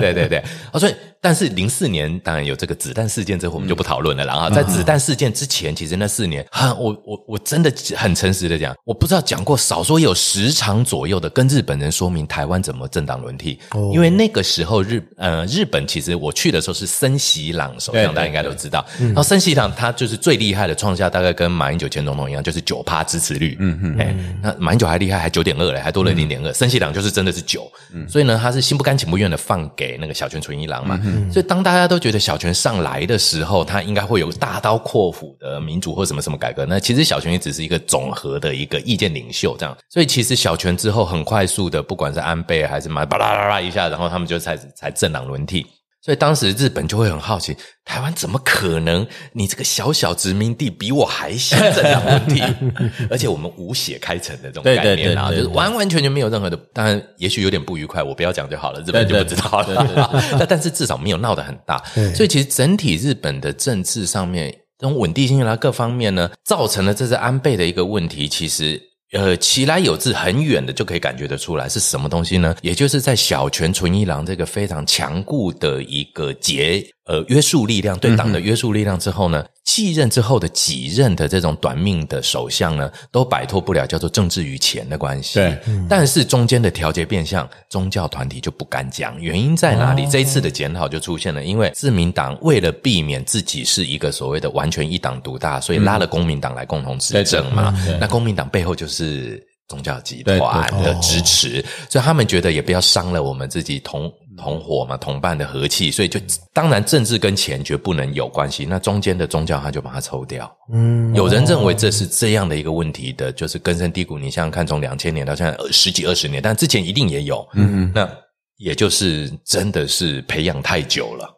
[0.00, 0.42] 对 对对，
[0.72, 0.94] 哦，所以。
[1.22, 4.26] 但是零四年当然有这个子弹事件之后，我们就不讨论了。
[4.26, 13.56] 然后在子弹事件之前，其实那四年，哈，我我我真的很诚实的讲，我不知道讲过少说有十场左右的跟日本人说明台湾怎么政党轮替。
[13.92, 18.84] 因为那个时候日呃日本其实我去的时候是森喜朗首相，大家应该都知道。
[18.98, 23.56] 然后森喜朗他就是最厉害的，创下大概跟马英九前总统一样，就是九趴支持率。
[23.60, 26.52] 嗯嗯，哎，那马英九还厉害，还九点二嘞，还多了零点二。
[26.52, 27.70] 森喜朗就是真的是九，
[28.08, 31.00] 所以呢，他是心不甘情不愿的放给那个小泉纯一郎嘛。
[31.30, 39.76] 所以当大家都觉得小泉上来的时候，他应该会有大刀阔斧的民主或什么什么改革，那其实小泉也只是一个总和的一个意见领袖这样。
[39.88, 45.66] 所以其实小泉之后很快速的，不管是安倍还是马巴拉巴拉一下，然后他们就才才政党轮替。
[46.04, 49.06] 所以当时日本就会很好奇，台湾怎么可能？
[49.34, 52.42] 你这个小小殖民地比我还先政党问题，
[53.08, 56.56] 而且我们无血开城的这种概念啊，就是完完全全没有任何的。
[56.72, 60.10] 当然，也许有点不愉快，我不要讲就好了，日本就不知道了。
[60.40, 61.80] 但但是至少没有闹得很大。
[62.16, 68.28] 所以其实整体日本的政治上面这种稳定性啊各方面呢，造成了这是安倍的一个问题。
[68.28, 68.91] 其实。
[69.12, 72.56] 呃，其来有自，很远的就可以感觉得出来是什么东西呢？
[72.62, 76.82] 也就是在小泉纯一郎这个非常强固的一个结。
[77.04, 85.34] 呃，约束力量对党的约束力量之后呢，继任之后的几任的这种短命的首相呢，都摆脱不了叫做政治与钱的关系。
[85.34, 90.06] 对，但是中间的调节变相，宗教团体就不敢讲，原因在哪里？
[90.06, 97.74] 这一次的检讨就出现了，因为自民党为了避免自己是一个所谓的完全一党独大，所以拉了公民党来共同执政嘛。
[98.00, 99.44] 那公民党背后就是。
[99.68, 100.38] 宗教集团
[100.82, 106.20] 的支持，所以他们觉得也不要伤了我们自己同同伙嘛、同伴的和气，所以就
[106.52, 108.64] 当然政治跟钱绝不能有关系。
[108.64, 110.50] 那中间的宗教他就把它抽掉。
[110.72, 114.18] 嗯，有人认为这是这样的一个问题的，就是根深蒂固。
[114.18, 117.46] 你想想看，从两千年到现在十几二十年，但之前一定也有。
[117.54, 118.08] 嗯，那
[118.56, 121.28] 也就是真的是培养太久了。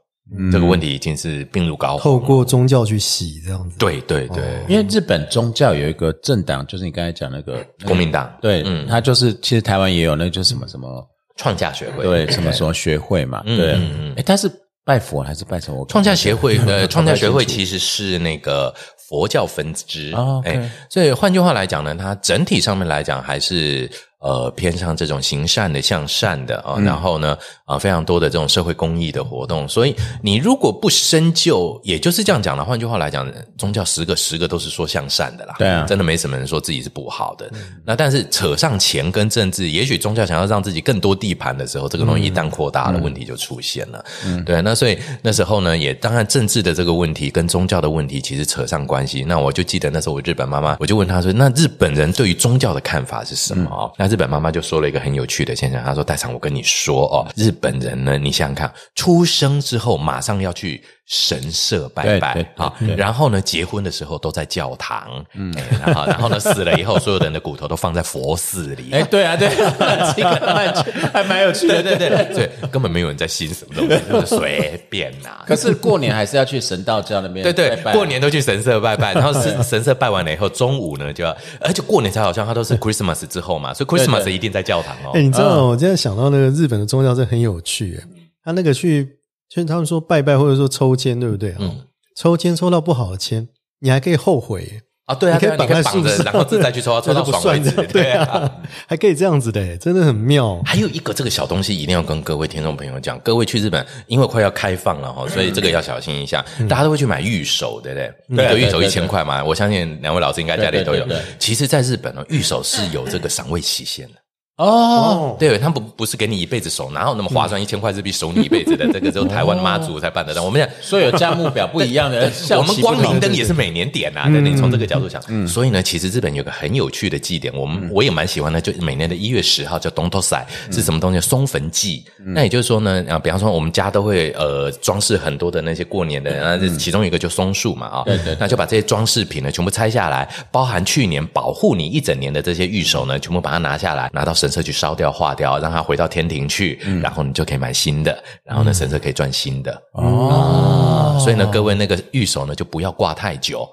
[0.50, 3.76] 这个问题已经是病入膏肓，透过宗教去洗这样子。
[3.78, 8.32] 对对对，因为日本宗教有一个政党，就是你刚才讲那个国民党。
[8.40, 11.06] 对，嗯，他就是其实台湾也有那个叫什么什么
[11.36, 13.74] 创价学会，对，什么什么学会嘛，对，
[14.16, 14.50] 哎，但是
[14.84, 15.84] 拜佛还是拜什么？
[15.88, 18.74] 创价协会 呃，创价学会其实是那个
[19.08, 20.14] 佛教分支。
[20.44, 23.90] 哎，所以换句话来讲呢，它整体上面来讲还是。
[24.24, 29.68] 呃，偏向这种行善的、向善的啊，然后呢，啊，非常多的这种社会公益的活动。
[29.68, 32.64] 所以，你如果不深究，也就是这样讲了。
[32.64, 35.56] 换句话来讲，宗教十个十个都是说向善的啦。
[35.58, 37.50] 对啊，真的没什么人说自己是不好的。
[37.84, 44.02] 那但是扯上钱跟政治，也许宗教想要让自己更多地盘的时候，这个东西一旦扩大了，问题就出现了。
[44.24, 44.62] 嗯，对。
[44.62, 49.22] 那所以那时候呢，也当然政治的这个问题跟宗教的问题其实扯上关系。
[49.22, 54.13] 那我就记得那时候我日本妈妈，我就问她说：“那日本人对于宗教的看法是什么？”啊，那。
[54.14, 68.90] 日本妈妈就说了一个很有趣的现象，她说：“大长，我跟你说哦，日本人呢，你想想看，出生之后马上要去。”神社拜拜啊，然后呢，结婚的时候都在教堂，嗯，然后然后呢，死了以后，所有人的骨头都放在佛寺里。
[68.90, 69.48] 哎，对啊，对，
[70.16, 75.28] 这个还蛮有趣的，对对对对，根本没有人在信什么东西，就是随便呐。
[75.46, 85.10] 可是过年还是要去神道教那边，对对，过年都去神社拜拜，然后神神社拜完了以后，中午呢就要，而且过年才好像它都是 Christmas 之后嘛，所以 Christmas 一定在教堂哦。
[85.12, 88.02] 哎，你知道，我今天想到那个日本的宗教是很有趣，
[88.42, 89.18] 他那个去。
[89.54, 91.54] 就他们说拜拜或者说抽签，对不对？
[91.60, 91.86] 嗯，
[92.16, 93.46] 抽签抽到不好的签，
[93.80, 95.14] 你还可以后悔啊！
[95.14, 97.70] 对啊，可以绑在树上，然后再去抽，抽到爽为止。
[97.86, 98.50] 对啊，
[98.88, 100.60] 还可以这样子的，真的很妙。
[100.64, 103.16] 还有一个这个小东西，一定要跟各位听众朋友讲。
[103.20, 106.44] 各位去日本，因为快要开放了哈，所以这个要小心一下。
[106.68, 108.46] 大家都会去买玉手，对不对？
[108.46, 111.06] 一个玉手一千块嘛，我相信两位老师应该家里都有。
[111.38, 114.14] 其实，在日本呢，玉手是有这个赏味期限的。
[114.56, 117.60] 哦，对，他不不是给你一辈子守，哪有那么划算？
[117.60, 120.44] 一千块日币守你一辈子的，这个只有台湾妈祖才办得到。
[120.44, 124.28] 我们讲，所以有价目表不一样的， 我们光明灯也是每年点啊。
[124.28, 131.20] 对，你从这个角度想，所以呢，其实日本有个很有趣的祭典，我们我也蛮喜欢的，就每年的一月十号叫东头赛，是什么东西？
[131.20, 132.04] 松坟祭。
[132.18, 145.14] 那也就是说呢，啊，比方说我们家都会呃装饰很多的那些过年的，啊，其中一个就松树嘛，啊，对对，那就把这些装饰品呢全部拆下来，包含去年保护你一整年的这些玉手呢，全部把它拿下来，拿到神社去烧掉。
[145.14, 151.16] 化掉，让它回到天庭去，然后你就可以买新的，然后呢，神社可以赚新的哦。
[151.22, 153.64] 所以呢，各位那个玉手呢，就不要挂太久。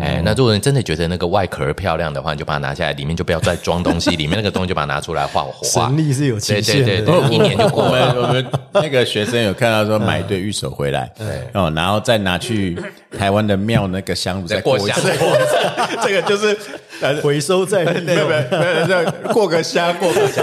[0.00, 5.86] 哎，那如果你真的觉得那个外壳漂亮的话，你就把它拿下来，里面就不要再装东西，里面那个东西就把它拿出来画画。
[5.86, 8.14] 神力是有期限的，一年就过了。
[8.20, 12.76] 我们那个学生有看到说买一对玉手回来， 对哦，然后再拿去
[13.16, 15.12] 台湾的庙那个香炉再过一次，
[16.02, 16.58] 这个就是。
[17.22, 20.42] 回收再没有没有没有，过个虾过个虾，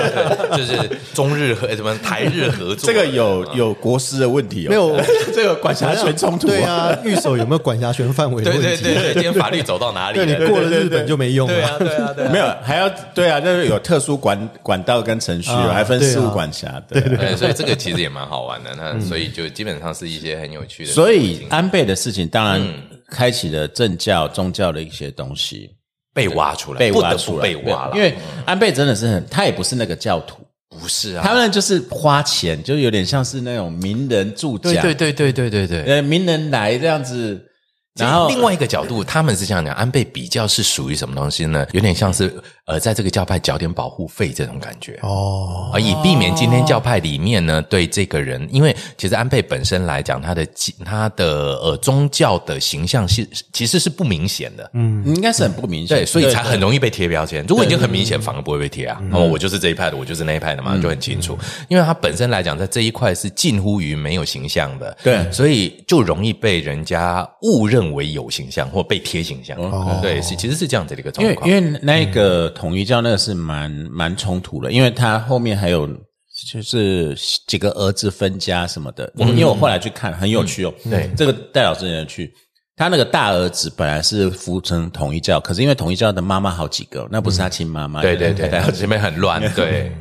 [0.56, 0.78] 就是
[1.14, 4.99] 中日和什么台日合作，这个有有国师的问题，没有
[5.34, 8.84] 这个管辖权冲突，对啊，御守有没有管辖权范围的问题？
[8.84, 10.16] 对对对，今天法律走到哪里？
[10.16, 18.70] 对你过了日本就没用了，对啊对啊对，没有还要对啊，就是有特殊管管道跟程序，还分事务管辖，对对，所以这个其实也蛮好玩的。
[18.78, 20.91] 那所以就基本上是一些很有趣的。
[20.91, 22.62] 所以安倍的事情，当然
[23.10, 25.72] 开启了政教宗教的一些东西。
[26.16, 27.95] 被挖出来，被挖出来，被挖了。
[27.95, 30.38] 因为安倍真的是很，他也不是那个教徒，
[30.70, 37.39] 不是啊，他们就是花钱，就有点像是那种名人助讲，对对对对对对对，呃，名人来这样子。
[37.98, 41.66] 然后另外一个角度，他们是这样讲，安倍比较是属于什么东西呢？
[41.72, 42.34] 有点像是
[42.66, 50.46] 呃，在这个教派缴点保护费这种感觉哦，而以避免今天教派里面呢对这个人，因为其实安倍本身来讲，他的
[50.84, 57.46] 他的呃宗教的形象是其实是不明显的，嗯，应该是很不明显，对，所以才很容易被贴标签。
[57.48, 59.02] 如果已经很明显，反而不会被贴啊。
[59.14, 61.38] 哦，我就是这一派的，我就是那一派的嘛，就很清楚。
[61.70, 67.85] 因为他本身来讲，在这一块是近乎于没有形象的，对，所以就容易被人家误认。
[67.94, 69.58] 为有形象或被贴形象，
[70.02, 71.50] 对，是其实是这样子的一个状况。
[71.50, 75.88] 因为因为那个统一教那个是蛮蛮冲突的，因为他后面还有
[76.52, 77.16] 就是
[77.48, 79.12] 几个儿子分家什么的。
[79.16, 82.34] 我因为我后来去看很有趣哦，对，这个戴老师也去，
[82.76, 89.92] 他那个大儿子本来是服从统一教，可是因为统一教的妈妈好几个，那不是他亲妈妈，对对对，前面很乱， 对。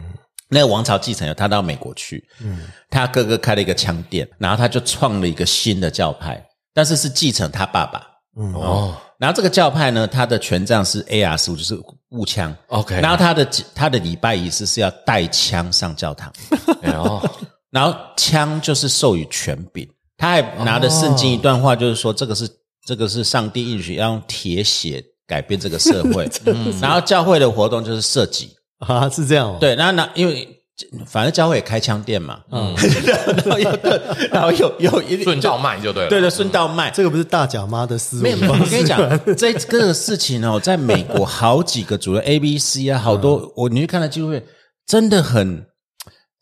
[0.51, 2.61] 那个王朝继承了，他到美国去，嗯，
[2.91, 6.41] 他哥哥开了一个枪店，然后他就创了一个新的教派。
[6.75, 8.05] 但是是继承他爸爸，
[8.37, 8.53] 嗯。
[8.53, 16.31] 哦，然后这个教派呢，他的权杖是 A R 十五，就是雾枪，OK，然后他的他的礼拜仪式是要带枪上教堂，
[16.83, 17.23] 哦，
[17.71, 22.49] 然后枪就是授予权柄，他还拿着圣经一段话，就是说这个是
[22.85, 26.29] 这个是上帝允许要用铁血改变这个社会，
[26.83, 28.51] 然后教会的活动就是射击
[28.81, 30.61] 啊，是这样，对，然后那因为。
[31.07, 32.75] 反正教会也开枪店嘛，嗯，
[33.47, 33.71] 然后又
[34.31, 38.49] 然后又又一顺道卖就对了，对的，顺道卖，这个不是大脚妈的思维吗？
[38.51, 38.99] 我跟你讲，
[39.37, 44.43] 这个事情哦，在美国好几个主流 A、B、C 啊，好多我你去看了纪录片，
[44.87, 45.65] 真的很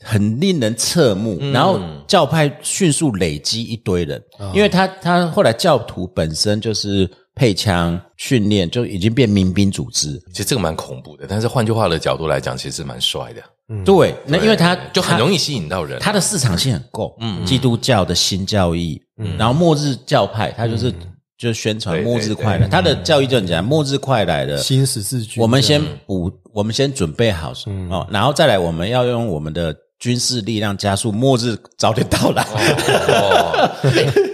[0.02, 1.38] 很令人侧目。
[1.52, 1.78] 然后
[2.08, 4.22] 教派迅速累积一堆人，
[4.54, 10.20] 因为他他后来教徒本身就是配枪训练，就已经变民兵组织。
[10.32, 13.42] 其实这个蛮恐怖的，但是换句话的角度来讲，其实蛮帅的。
[13.86, 17.16] 对，那因为他就很容易吸引到人，他的市场性很够。
[17.20, 20.92] 嗯，基督教的新教义，嗯，然后末日教派，他就是
[21.38, 27.54] 就宣传末日快来，他的教义就很简单，末日快来的新十字军，我们先补，我们先准备好
[27.88, 32.46] 哦，然后再来，我们要用我们的军事力量加速末日早点到来。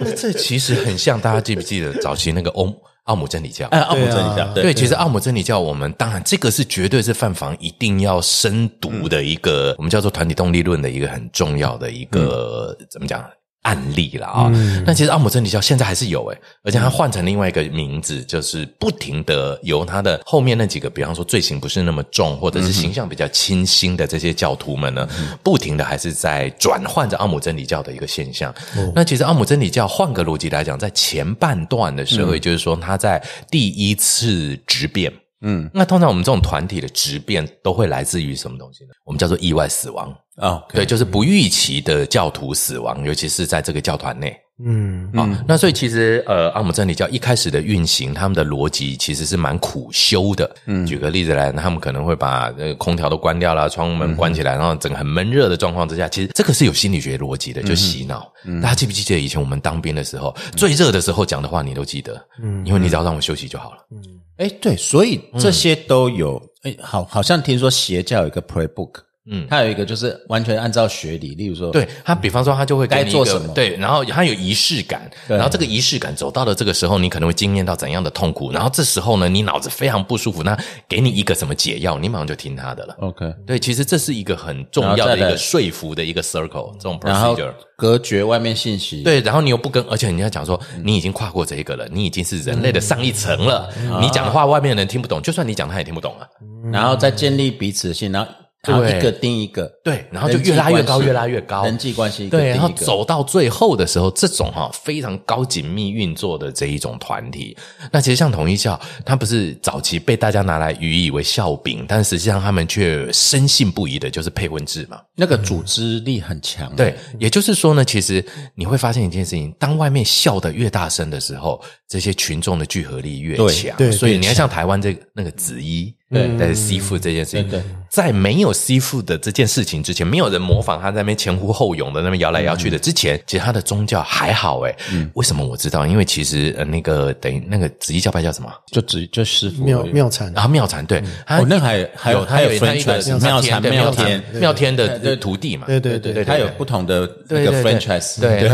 [0.01, 2.75] 那这其实很像，大家记不记得早期那个欧？
[3.09, 13.27] 奥姆真理教，哎，奥姆真理教，对，其实奥姆真理教，我们当然这个是绝对是犯房一定要深读的一个，我们叫做团体动力论的一个很重要的一个，怎么讲？
[13.63, 14.49] 案例了啊，
[14.85, 25.07] 那其实奥姆真理教现在还是有诶，而且它换成另外一个名字，就是不停的由它的后面那几个，比方说罪行不是那么重，或者是形象比较清新的这些教徒们呢，
[25.43, 28.53] 不停的还是在转换着奥姆真理教的一个现象。
[28.95, 35.11] 那其实奥姆真理教换个逻辑来讲，在前半段的时候，也就是说他在第一次质变。
[35.41, 38.89] 嗯，那通常我们这种团体的质变都会来自于什么东西呢？
[39.05, 44.35] 我们叫做意外死亡啊，对，就是不预期的教徒死亡，尤其是在这个教团内。
[44.61, 50.53] 嗯，啊，那所以其实呃，阿姆真理教一开始的运行，他们的逻辑其实是蛮苦修的。
[50.65, 58.29] 嗯，举个例子来，他们可能会把呃空调都关掉了，窗门关起来，然后整个很闷热的状况之下，其实这个是有心理学逻辑的，就洗脑。
[58.61, 62.21] 大家记不记得以前我们当兵的时候，最热的时候讲的话你都记得？
[62.43, 63.77] 嗯，因为你只要让我休息就好了。
[63.91, 64.03] 嗯。
[64.39, 66.41] 哎，对，所以这些都有。
[66.63, 68.91] 哎，好，好像听说邪教有一个 playbook，
[69.31, 80.57] 嗯，他有一个就是完全按照学理，例如说，对他，比方说他就会该做什么，对，然后他有仪式感，然后这个仪式感走到了这个时候，你可能会经验到怎样的痛苦，然后这时候呢，你脑子非常不舒服，那
[80.87, 82.95] 给你一个什么解药，你马上就听他的了。
[83.01, 93.69] OK，对，其实这是一个很重要的一个说服的一个 circle，这种 procedure，隔绝外面信息，对，然后你又不跟，而且人家讲说你已经跨过这一个了，你已经是人类的上一层了，
[94.01, 96.25] 你讲的话外面的人听不懂，就算你讲他也听不懂啊，
[96.71, 98.31] 然后再建立彼此的信，然后。
[98.67, 107.55] 然后一个盯一个，对，然后就越拉越高，越拉越高，人际关系对，然后走到最后的时候，这种哈非常高紧密运作的这一种团体，
[107.89, 116.69] 那其实像统一教，它不是早期被大家拿来予以为笑柄，但实际上他们却深信不疑的，就是配婚制嘛，那个组织力很强。
[116.75, 118.23] 对，也就是说呢，其实
[118.55, 123.73] 你会发现一件事情，当外面笑的越大声的时候，这些群众的聚合力越强。
[123.77, 125.95] 对，所以你要像台湾这个那个紫衣。
[126.11, 134.75] 对，但是吸附这件事情，在没有吸附的这件事情之前，没有人模仿他在那边前呼后拥的那边摇来摇去的之前，其实他的宗教还好哎。
[135.13, 135.85] 为什么我知道？
[135.85, 138.51] 因为其实呃，那个等于那个紫衣教派叫什么？
[138.71, 140.99] 就紫就师傅妙妙禅啊，妙禅对。
[141.27, 145.67] 哦，那还还有他有分出来妙禅妙天妙天的徒弟嘛？
[145.67, 148.19] 对对对，他有不同的那个 franchise。
[148.19, 148.49] 对，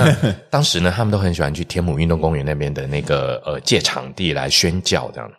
[0.49, 5.32] 当时呢，他们都很喜欢去天母运动公园那边的那个呃借场地来宣教这样。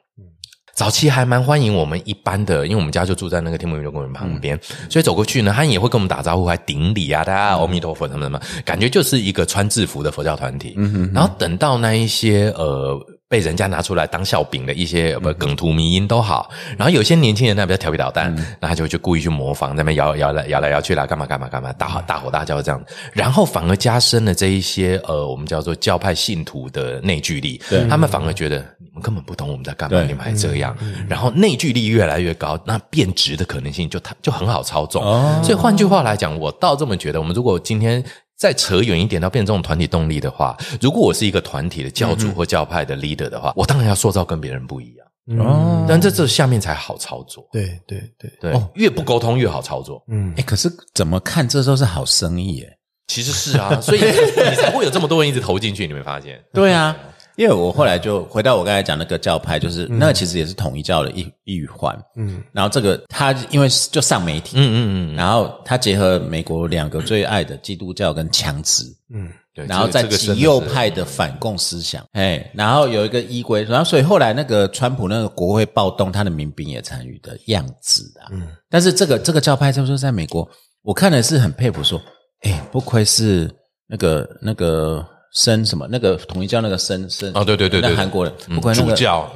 [0.77, 4.61] 早期还蛮欢迎我们一般的，因为我们家就住在那个天母运动公园旁边，
[4.91, 10.75] 所以走过去呢，他也会跟我们打招呼，还顶礼啊，大家阿弥陀佛什么什么，感觉就是一个穿制服的佛教团体。
[10.77, 13.01] 嗯哼然后等到那一些呃。
[13.29, 16.49] 被人家拿出来当笑柄的一些不梗图迷音都好，
[16.79, 22.81] 然后有些年轻人呢比较调皮捣蛋，那他就就故意去模仿，那边摇摇来摇来摇去啦，干嘛干嘛干嘛，大吼大吼大叫这样，
[23.13, 27.61] 然后反而加深了这一些呃我们叫做教派信徒的内聚力，
[27.91, 30.77] 他们反而觉得你们根本不懂我们在干嘛，你们还这样，
[31.09, 35.03] 然后内聚力越来越高，那变质的可能性就它就很好操纵。
[35.43, 38.05] 所以换句话来讲，我倒这么觉得，我们如果今天。
[38.37, 45.07] 再扯远一点，到变成这种团体动力的话，如果我是一个团体的教主或教派的 leader 的话，我当然要塑造跟别人不一样。
[45.45, 47.49] 哦，但这这下面才好操作。
[47.51, 50.01] 对对对对，哦，越不沟通越好操作。
[50.09, 52.77] 嗯，哎，可是怎么看这都是好生意哎，
[53.09, 56.41] 其实是啊，所以你才会有这么多人一直投进去，你没发现？
[56.53, 56.97] 对啊。
[57.37, 61.97] 因为我后来就回到我刚才讲那个教派，就是那个其实也是统一教的一一环。
[62.17, 78.33] 嗯，然后这个他因为就上媒体，嗯嗯嗯，然后他结合美国两个最爱的基督教跟枪支，嗯，对，然后在极右派的反共思想，哎，然后有一个依规，然后所以后来那个川普那个国会暴动，他的民兵也参与的样子啊。
[78.33, 80.49] 嗯，但是这个这个教派就是在美国，
[80.83, 82.01] 我看的是很佩服，说，
[82.43, 83.51] 哎，不愧是
[83.87, 85.07] 那个那个。
[85.37, 85.87] 生什么？
[85.89, 89.31] 那个统一教那个生生哦，对对对对，韩国人不管主教，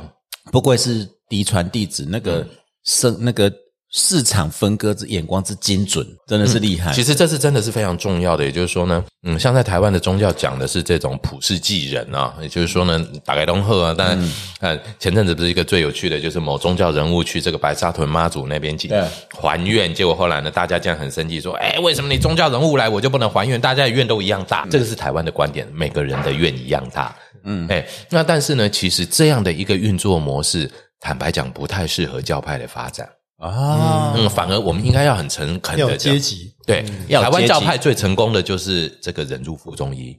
[0.50, 2.44] 不愧是嫡传弟子，那个
[2.82, 3.52] 生那个。
[3.92, 6.92] 市场分割之眼光之精准，真的是厉害。
[6.92, 8.44] 其实这是真的是非常重要的。
[8.44, 13.94] 也就是说呢，嗯，像在台湾的宗教讲的是这种普世济人啊，也就是说呢，打开东赫啊。
[13.98, 14.16] 但
[14.60, 18.88] 呃前阵子不是一个最有趣的，就是某宗教人物去这个白沙屯妈祖那边去
[19.36, 23.60] 还愿，结果后来呢，大家这样很生气，说：“哎，为什么你宗教人物来，我就不能还愿？
[23.60, 27.12] 大家的愿都一样大。”这个是台湾的观点，每个人的愿一样大。
[27.42, 30.70] 嗯，哎，那但是呢，其实这样的一个运作模式，
[31.00, 33.08] 坦白讲，不太适合教派的发展。
[33.40, 40.14] 啊，嗯，反而我们应该要很诚恳的阶级，对，台湾教派最成功的就是这个忍辱负重医。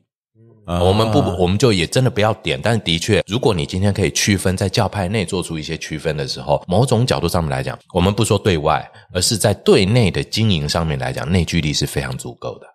[0.66, 12.66] 我们不，我们就也真的不要点，但是的确，如果你今天可以区分在教派内做出一些区分的时候，某种角度上面来讲，我们不说对外，而是在对内的经营上面来讲，内聚力是非常足够的。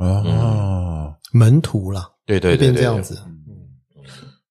[0.00, 3.18] 嗯，哦，门徒了，对对对，这样子，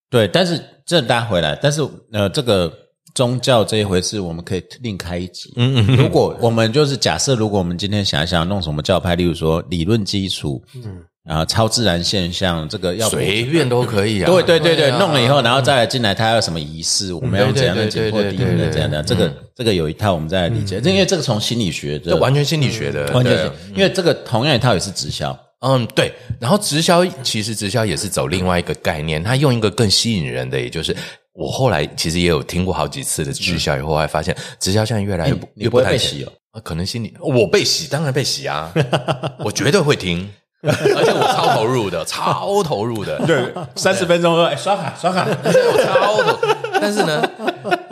[0.10, 1.82] 对，但是这拉回来，但是
[2.12, 2.72] 呃，这个。
[3.14, 5.54] 宗教这一回事，我们可以另开一集。
[5.56, 14.26] 嗯嗯，如果我们就是假设，如果我们今天想一想弄什么教派，例如说理论基础，嗯，然后超自然现象，这个要随便都可以啊。
[14.26, 20.82] 对对对对，弄了以后，然后再来进来，他要什么仪式，我们要怎样的解破敌的这样的，这个这个有一套，我们再来理解。
[20.84, 25.38] 因为这个从心理学，这完全心理学的，完全因为这个同样一套也是直销。
[25.60, 26.12] 嗯，对。
[26.42, 30.96] 然后直销其实直销也是走另外一个概念，它用一个更吸引人的，也就是。
[31.34, 36.32] 我后来其实也有听过好几次的直销，以后还发现直销现在越来越越不太洗哦。
[36.64, 38.72] 可能心里我被洗，当然被洗啊，
[39.44, 40.30] 我绝对会听，
[40.62, 43.18] 而且我超投入的， 超投入的。
[43.26, 46.40] 对，三十分钟说，哎，刷卡刷卡， 我超投。
[46.84, 47.30] 但是呢，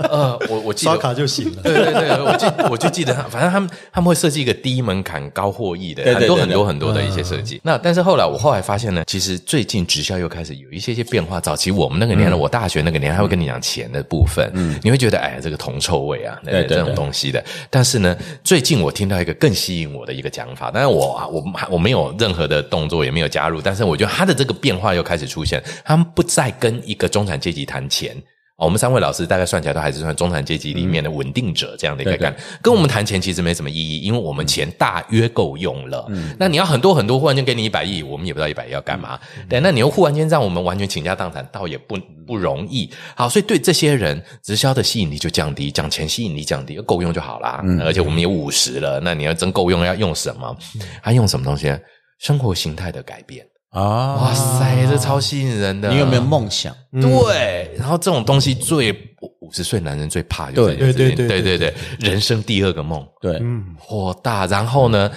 [0.09, 1.61] 呃，我我记得刷卡就行了。
[1.63, 7.61] 对对对，我记我就记得，反正他们他们会设计一个低门槛高获益的，对对对很多很多很多的一些设计。
[7.63, 11.39] 那但是后来我后来发现呢，其实最近直销又开始有一些些变化。
[11.39, 14.51] 早期我们那个年代，我大学那个年代，他会跟你讲钱的部分，
[14.83, 17.41] 你会觉得哎这个铜臭味啊，对这种东西的。
[17.69, 18.13] 但是呢，
[18.43, 28.15] 最近我听到一个更吸引我的一个讲法，但是我啊我我没有任何的动作，也没有加入，但是我觉得他的这个变化又开始出现，他们不再跟一个中产阶级谈钱。
[28.61, 36.07] 哦我们三位老师大概算起来都还是算中产阶级里面的稳定者这样的一个概念，跟我们谈钱其实没什么意义，因为我们钱大约够用了。
[36.37, 39.19] 那你要很多很多，忽然间给你一百亿，我们也不知道一百亿要干嘛。
[39.49, 41.97] 对，那你又忽然间让我们完全倾家荡产，倒也不
[42.27, 42.87] 不容易。
[43.15, 47.63] 好，所以对这些人，直销的吸引力就降低，讲钱吸引力降低，够用就好啦。
[47.83, 50.55] 而且我们也五十了，那你要真够用，要用什么？
[51.01, 51.75] 他用什么东西？
[52.19, 53.43] 生活形态的改变。
[53.71, 55.89] 啊，哇塞，这超吸引人的。
[55.89, 56.75] 你有没有梦想？
[56.91, 58.91] 对，然后这种东西最
[59.39, 64.45] 五十岁男人最怕就是这件事情对对对对对对，人生第二个梦对，嗯火大。
[64.47, 65.09] 然后呢，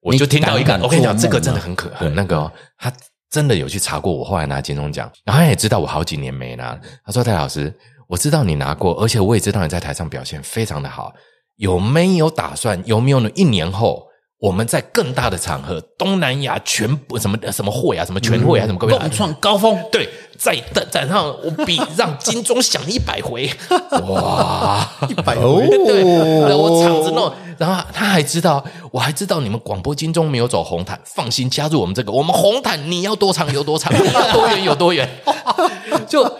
[0.00, 2.92] 我就听到一个我跟你讲，这个真的很可很那个哦，他
[3.30, 6.78] 真的有去查过我后来拿金钟奖，然后他也知道我好几年没拿。
[7.02, 7.74] 他说：“戴老师，
[8.08, 11.14] 我知道你拿过，而且我也知道你在台上表现非常的好，
[11.56, 12.82] 有没有打算？
[12.84, 13.30] 有没有呢？
[13.34, 14.05] 一年后？”
[14.38, 20.06] 我们在更大的场合，东南亚全部什么什么会啊，什么全会啊，什么各位共创高峰，对，
[20.36, 23.50] 在在在上我比让金钟响一百回，
[24.08, 26.02] 哇，一百哦回，对，
[26.42, 35.08] 然后我场子弄，然后他还知道，我还知道你们广播金钟没有走红毯，放心加入我们这个，我们红毯你要多长有多长，你 要多远有多远，
[36.06, 36.30] 就。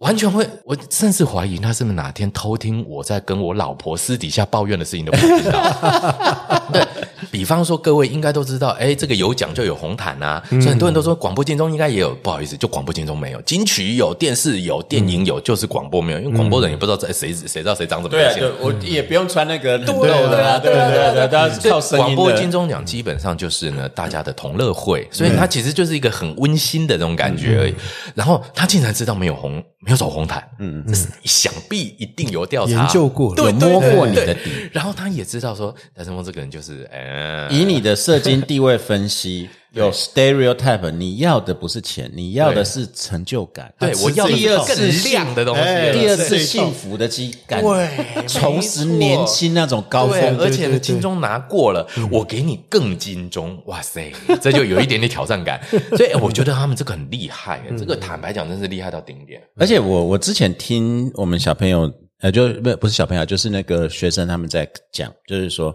[0.00, 6.62] 完全会，我甚至怀疑他是不是哪天偷听我在跟我老婆私底下抱怨的事情都不知道。
[6.72, 6.82] 对
[7.30, 18.38] 比方说，各位应该都知道，哎，这个有奖就有红毯啊，所以很多人都说广播金钟应该也有，不好意思，就广播金钟没有，金曲有，电视有，电影有，就是广播没有，因为广播人也不知道在谁谁知道谁长怎么对啊，样。
[18.38, 22.14] 对，我也不用穿那个很露对的啊，对对对对，大家是靠声音的。
[22.14, 27.74] 广播金钟奖基本上就是呢大家的同乐会，所以它其实就是一个很温馨的这种感觉而已。
[28.14, 32.72] 然后他竟然知道没有红，没有走红毯，嗯嗯，想必一定有调查。
[32.72, 34.68] 研究过对，有摸过你的底。
[34.72, 43.72] 然后他也知道说戴胜峰这个人就是，呃，以你的社经地位分析，有 stereotype，你要的不是钱，你要的是成就感。
[43.78, 44.58] 对我要的第二
[45.04, 50.38] 亮的东西，哎第二是次幸福的基感，对重拾年轻那种高对，峰。
[50.40, 55.60] 而且金钟拿过了，我给你更金钟，哇塞，这就有一点点挑战感。
[55.96, 59.40] 所以我觉得他们这个很厉害，这个坦白讲，真是厉害到顶点。
[59.56, 61.88] 而且我我之前听我们小朋友，
[62.22, 65.72] 呃，就不不是小朋友，就是那个学生他们在讲，就是说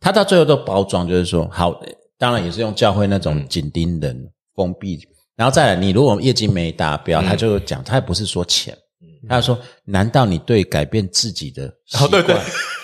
[0.00, 1.78] 他到最后都包装，就是说好，
[2.18, 5.00] 当然也是用教会那种紧盯人、封闭，
[5.36, 8.76] 然后再来，你如果业绩没达标，他就讲，他也不是说钱。
[9.26, 12.04] 他说：“难道你对改变自己的习惯？
[12.04, 12.36] 哦对对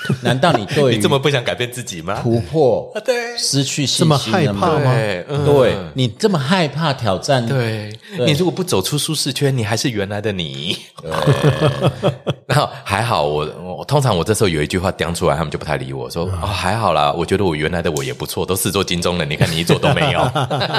[0.23, 2.21] 难道你对于 你这么不想改变自己吗？
[2.23, 3.37] 突破、对。
[3.37, 4.67] 失去信这么心了吗？
[4.67, 4.95] 害怕吗？
[4.95, 5.45] 对，嗯。
[5.45, 7.93] 对你这么害怕挑战，对。
[8.17, 8.27] 对。
[8.27, 10.77] 你如果不走出舒适圈，你还是原来的你。
[12.47, 13.49] 然后还好我，
[13.79, 20.21] 我通常我这时候有一句话讲出来，他们就不太理我，说哦还好啦，我觉得我原来的我也不错，都是做金钟的，你看你一做都没有，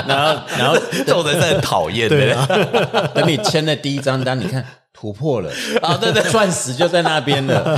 [0.07, 3.07] 然后然后这种人是很讨厌的。
[3.15, 4.65] 等你签了第一张单，你看
[5.01, 5.49] 突破了
[5.81, 7.75] 啊对对钻石就在那边了。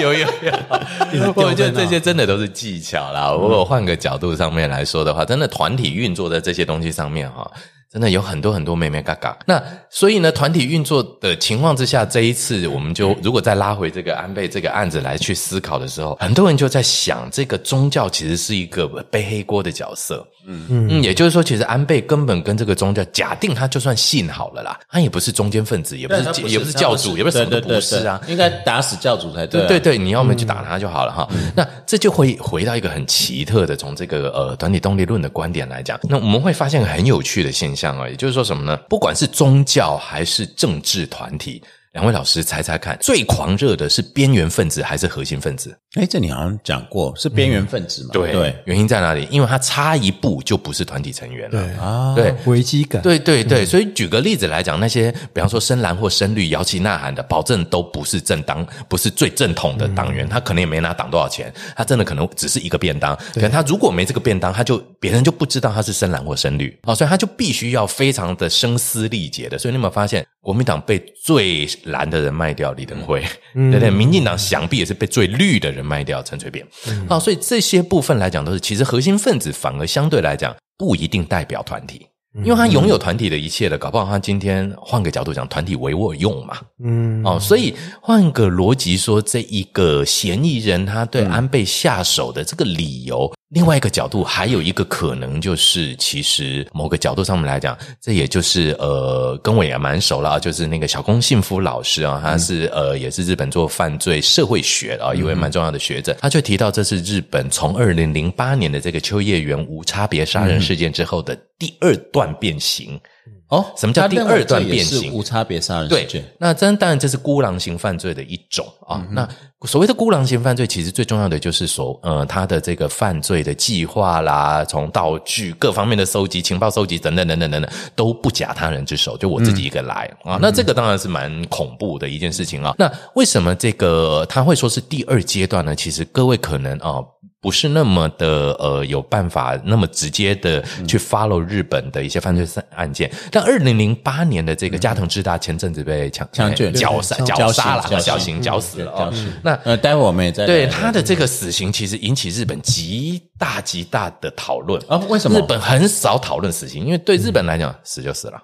[0.00, 3.30] 有 有有，我觉得这些真的都是技巧啦。
[3.32, 7.48] 如果换个角度上面来说的话，真的团体运作在这些东西上面哈。
[7.92, 20.26] 真的有很多很多妹妹嘎嘎，那所以呢，团体运作的情况之下，这一次我们就如果再拉回这个安倍这个案子来去思考的时候，很多人就在想，这个宗教其实是一个背黑锅的角色。
[20.46, 29.66] 嗯嗯，也就是说，其实安倍根本跟这个宗教，假定他就算信好了啦，他也不是中间分子，也不是也不是教主，也不是什么都不是啊，应该打死教主才对。
[29.66, 31.28] 对对，你要么去打他就好了哈。
[31.54, 38.76] 那这就会回到一个很奇特的，从这个呃团体动力论的观点来讲，那我们会发现很有趣的现象啊，也就是说什么呢？
[38.88, 41.62] 不管是宗教还是政治团体。
[41.96, 45.74] 两位老师猜猜看，最狂热的是边缘分子还是核心分子？
[45.94, 48.10] 哎，这你好像讲过，是边缘分子嘛？
[48.12, 49.26] 对对，原因在哪里？
[49.30, 51.58] 因为他差一步就不是团体成员了。
[51.58, 63.16] 对啊，对，危机感，对对对，所以举个例子来讲，那些比方说深蓝或深绿摇旗呐喊的，保证都不是正当，不是最正统的党员，他可能也没拿党多少钱，他真的可能只是一个便当。
[63.32, 69.56] 可能他如果没这个便当，他就别人就不知道他是深蓝或深绿哦，所以他就必须要非常的声嘶力竭的。
[69.56, 73.20] 所以你有没有发现，国民党被最蓝的人卖掉李登辉，
[73.52, 73.90] 对不对？
[73.90, 76.64] 民进党想必也是被最绿的人卖掉陈水扁。
[77.08, 82.06] 啊，所以这些部分来讲，都是其实核心分子反而相对来讲不一定代表团体。
[82.44, 86.58] 因为他拥有团体的一切了，搞不好他今天换个角度讲，团体唯我用嘛。
[86.84, 111.38] 嗯，哦，所以换个逻辑说，这一个嫌疑人他对安倍下手的这个理由，另外一个角度还有一个可能就是，其实某个角度上面来讲，这也就是呃，跟我也蛮熟了啊，就是那个小宫幸夫老师啊，他是呃，也是日本做犯罪社会学啊一位蛮重要的学者，他就提到这是日本从二零零八年的这个秋叶原无差别杀人事件之后的。
[111.58, 113.00] 第二段变形
[113.48, 115.12] 哦，什么叫第二段变形？
[115.12, 119.06] 无差别杀人对，那真当然这是孤狼型犯罪的一种啊。
[119.10, 119.28] 那
[119.62, 130.38] 所谓的孤狼型犯罪，其实最重要的就是说，呃，他的这个犯罪的计划啦，从道具各方面的收集、情报收集等等等等等等，都不假他人之手，就我自己一个来啊。
[130.42, 132.74] 那这个当然是蛮恐怖的一件事情啊。
[132.76, 135.74] 那为什么这个他会说是第二阶段呢？
[135.74, 137.00] 其实各位可能啊。
[137.40, 149.12] 不是那么的呃有办法那么直接的去 follow 日本的一些犯罪案件，但二零零八年的这个加藤智大前阵子被枪枪决绞杀绞杀了绞刑绞死了哦。
[149.42, 154.96] 那呃，待会我们也在对他的这个死刑其实引起日本极大极大的讨论啊？
[155.08, 156.84] 为什么日本很少讨论死刑？
[156.84, 158.42] 因为对日本来讲，死就死了。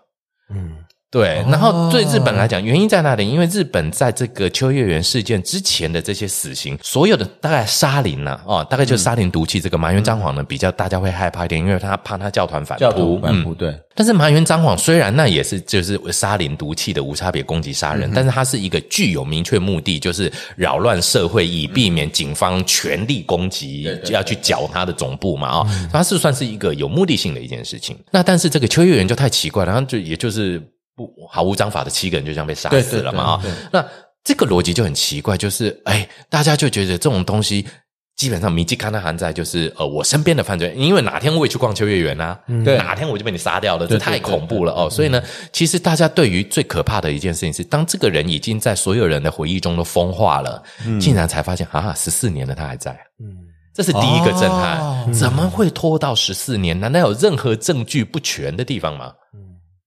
[0.50, 0.76] 嗯。
[1.12, 3.28] 对，然后对日本来讲，原因在哪里？
[3.28, 13.78] 因为日本在这个秋叶原事件之前的这些死刑，所有的大概沙林呢，哦，大概就是沙林毒气这个麻原彰晃呢，比较大家会害怕一点，因为他怕他教团反扑，反扑对。
[13.94, 27.94] 但是麻原彰晃虽然那也是就是沙林毒气的无差别攻击杀人，但是他是一个具有明确目的，就是扰乱社会，以避免警方全力攻击，要去剿他的总部嘛，啊，他是算是一个有目的性的一件事情。
[28.10, 30.58] 那但是这个秋叶原就太奇怪了，然后就也就是。
[30.94, 33.22] 不毫无章法的七个人就这样被杀死了嘛？
[33.22, 33.84] 啊，那
[34.24, 37.66] 这个逻辑就很奇怪，就是哎，大家就觉得这种东西
[38.14, 44.88] 基本上米基看他还在，就是呃，我身边的犯罪，因为哪天我也去逛秋月园啊，对，哪天我就被你杀掉了，这太恐怖了哦。
[44.88, 45.20] 所以呢，
[45.50, 50.62] 其实大家对于最可怕的一件事情是，当这个人已经在所有人的回忆中都风化了，
[51.00, 53.34] 竟然才发现啊，十四年了他还在，嗯，
[53.74, 56.78] 这是第一个震撼，怎么会拖到十四年？
[56.78, 59.12] 难道有任何证据不全的地方吗？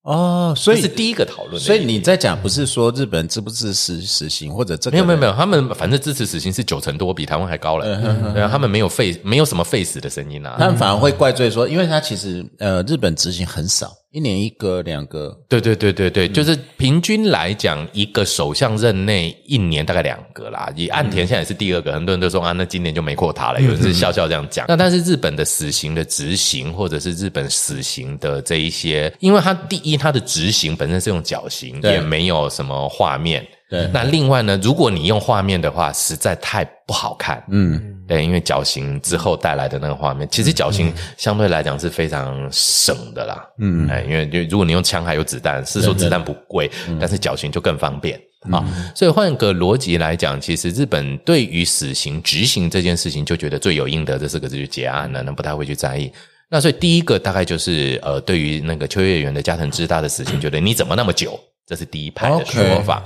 [0.05, 1.59] 哦，所以是第一个讨论。
[1.59, 7.85] 所以你在讲不是说日本支不支持死刑，或者这没有没有没有，他们反正支持死刑是九成多，比台湾还高了。
[8.31, 10.57] 对啊，他们没有废，没有什么废死的声音啊。
[10.59, 13.91] 他们反而会怪罪说，因为他其实呃，日本执行很少。
[14.15, 20.71] 一年一个两个，对对对对对，就是平均来讲，一个首相任内一年大概两个啦。
[20.73, 23.59] 以岸田现在是第二个，很多人都说啊，那今年就没过他了。
[23.59, 24.65] 有人是笑笑这样讲。
[24.69, 33.45] 那但是日本的死刑的执行，或者是日本死刑的这一些，因为它第一，它的执行本身是用绞刑，也没有什么画面。
[33.69, 37.43] 对，那另外呢，如果你用画面的话，实在太不好看。
[37.49, 43.43] 嗯，对，因为绞刑之后带来的那个画面，其实绞刑相对来讲是非常省的啦。
[43.59, 48.19] 嗯，哎，因为就如果你用枪还有子弹，是说子弹不贵，但是绞刑就更方便
[48.51, 48.63] 啊。
[48.93, 56.11] 所以换个逻辑来讲，其实日本对于死刑执行这件事情，就觉得罪有应得这四个字就结案了，那不太会去在意。
[56.47, 61.39] 那所以第一个大概就是呃，对于那个秋叶原的加藤之大的死刑，觉得你怎么那么久？
[61.67, 63.03] 这是第一派的说法。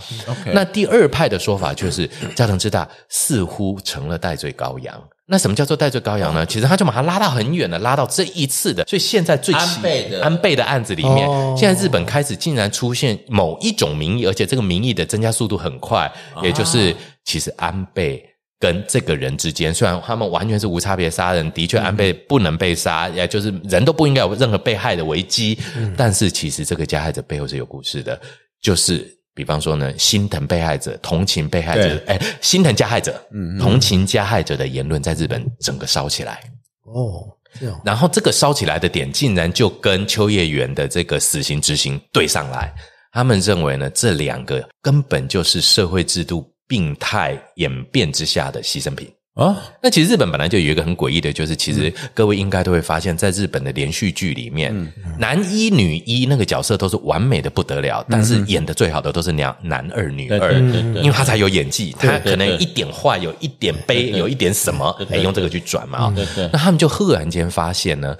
[0.53, 5.01] 那第二派的说法就是， 加藤之大似乎成了戴罪羔羊。
[5.31, 6.43] 那什么叫做戴罪羔羊呢？
[6.43, 8.83] 其实他就把他拉到很远的，拉到这一次的。
[8.85, 16.95] 所以现在最安倍的安倍的案子里面，现在日本开始竟然出现某一种民意，而且这个民意的增加速度很快，也就是
[17.25, 18.25] 其实安倍
[18.59, 25.55] 跟这个人之间，虽然他们完全是无差别杀人，的确安倍不能被杀，也就是人都不应该有任何被害的危机，
[25.95, 28.19] 但是其实这个加害者背后是有故事的。
[28.61, 36.41] 就是，比方说呢，心疼被害者、同情被害者，哎，心疼加害者，嗯，同情加害者的言论，在日本整个烧起来。
[36.83, 37.35] 哦。
[37.83, 42.71] 然后这个烧起来的点，竟然就跟秋叶原的这个死刑执行对上来。
[43.11, 49.11] 他们认为呢，这两个根本就是社会制度病态演变之下的牺牲品。
[49.39, 54.75] 啊，那其实日本本来就有一个很诡异的，就是其实各位应该都会发现，在日本的连续剧里面，
[55.17, 60.53] 男一女一那个角色都是完美的不得了，但是演的最好的都是两男二女二，
[61.01, 66.15] 因为他才有演技，他可能一点坏，有一点悲，有一点什么，哎，用这个去转嘛啊。
[66.51, 68.17] 那他们就赫然间发现呢，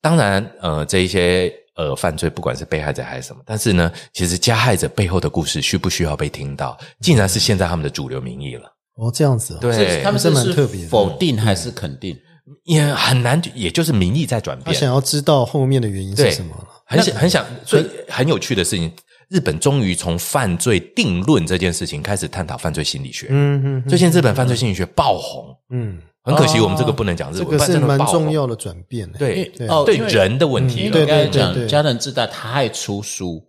[0.00, 8.72] 当然呃，这一些呃犯罪，不管是被害者还是什么，但是呢，其实加害者背后的故事需不需要被听到，竟然是现在他们的主流民意了。
[8.96, 12.16] 哦，这样子，对，他们是蛮特别，否定还是肯定，
[12.64, 14.66] 也很难，也就是民意在转变。
[14.66, 16.54] 他想要知道后面的原因是什么，
[16.84, 18.92] 很想很想，所以很有趣的事情，
[19.30, 23.28] 日本终于从犯罪定论这件事情开始探讨犯罪心理学。
[23.30, 25.56] 嗯嗯，最近日本犯罪心理学爆红。
[25.70, 29.10] 嗯，很可惜我们这个不能讲日本，这个是蛮重要的转变。
[29.12, 29.50] 对。
[29.68, 30.90] 哦，对人的问题。
[30.90, 33.42] 对对对，加藤智大他还出书。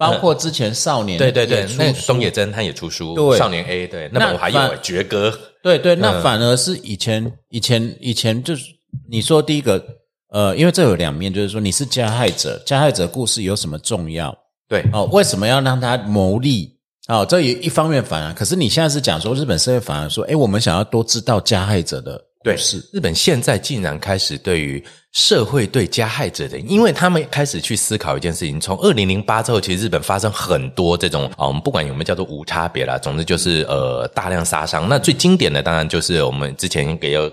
[0.00, 8.64] 包括之前少年对对对，那东野真他也出书，对少年 A 对，那本我还有绝歌，对对，那反而是以前以前以前就是
[9.10, 9.84] 你说第一个
[10.30, 14.34] 呃，因为这有两面，就是说你是加害者，加害者故事有什么重要？
[14.66, 16.74] 对哦，为什么要让他牟利？
[17.08, 22.18] 哦，这也一方面反而，可是你现在是讲说日本社会反而说，哎，我们想要多知道加害者的。
[22.42, 28.58] 对，是日本现在竟然开始对于社会对加害者的，因为他们开始去思考一件事情。
[28.60, 34.88] 从二零零八之后，其实日本发生很多这种啊，我们不管有没有叫做无差别啦，总之就是呃大量杀伤。
[34.88, 37.30] 那最经典的当然就是我们之前给有。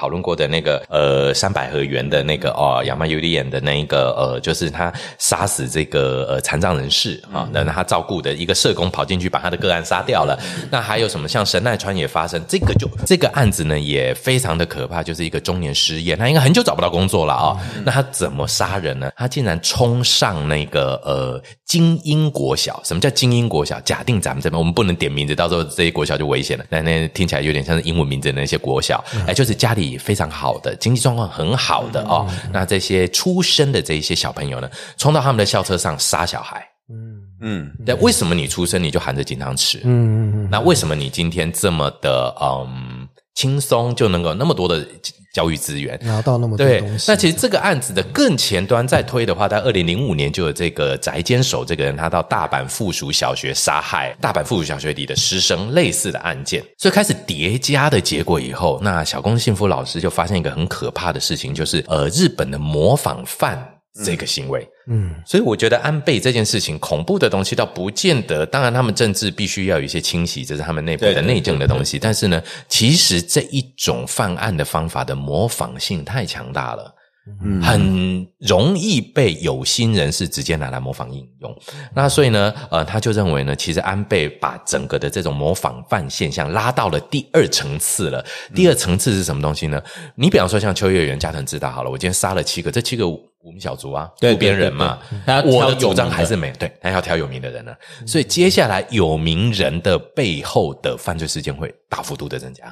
[0.00, 10.38] 讨论过的那个呃三百合园的那个哦亚麻尤里演的那一个呃就是他杀死这个呃残障人士啊，那他照顾的一个社工跑进去把他的个案杀掉了。
[10.70, 17.54] 那还有什么像神奈川也发生这个就这个案子呢也非常的可怕，就是一个中年失业，他应该很久找不到工作了啊。
[17.84, 19.12] 那他怎么杀人呢？
[19.14, 23.78] 他竟然冲上那个呃精英国小，什么叫精英国小？
[23.80, 26.64] 假定咱们这边我们不能点名字，到时候这些国小就危险了。
[26.70, 29.89] 那那听起来有点像是英文名字的那些国小，哎，就是家里。
[29.98, 37.18] 非常好的经济状况很好的哦，那这些出生的这一些小朋友呢，冲到他们的校车上杀小孩，嗯。
[37.42, 39.78] 嗯，那为什么你出生你就含着金汤匙？
[39.84, 42.99] 嗯嗯嗯，那为什么你今天这么的嗯
[43.40, 44.86] 轻松就能够那么多的？
[45.32, 63.64] 教育资源拿到那么多东西，那其实这个案子的更前端再推的话，在二零零五年就有这个宅监守这个人，他到大阪附属小学杀害大阪附属小学里的师生类似的案件，所以开始叠加的结果以后，那小宫幸福老师就发现一个很可怕的事情，就是呃，日本的模仿犯。
[64.04, 64.79] 这个行为，嗯，
[65.24, 68.44] 所以我觉得安倍这件事情，恐怖的东西倒不见得。
[68.44, 71.98] 当然，他们政治必须要有一些清洗，这是他们内部的内政的东西。
[71.98, 76.96] 但是呢，其实这一种犯案的方法的模仿性太强大了。
[77.42, 81.54] 嗯很容易被有心人士直接拿来模仿应用，
[81.94, 88.24] 那所以呢，呃，他就认为呢，其实安倍把整个的这种模仿犯现象拉到了第二层次了。
[88.52, 89.80] 第二层次是什么东西呢？
[90.16, 93.04] 你比方说像秋叶原、加藤知道好了，我今天杀了七个，这七个
[93.42, 94.98] 无名小卒啊，路边人嘛，
[95.44, 97.74] 我的主张还是没对，他要挑有名的人呢。
[98.06, 102.64] 所以接下来有名人的背后的犯罪事件会大幅度的增加。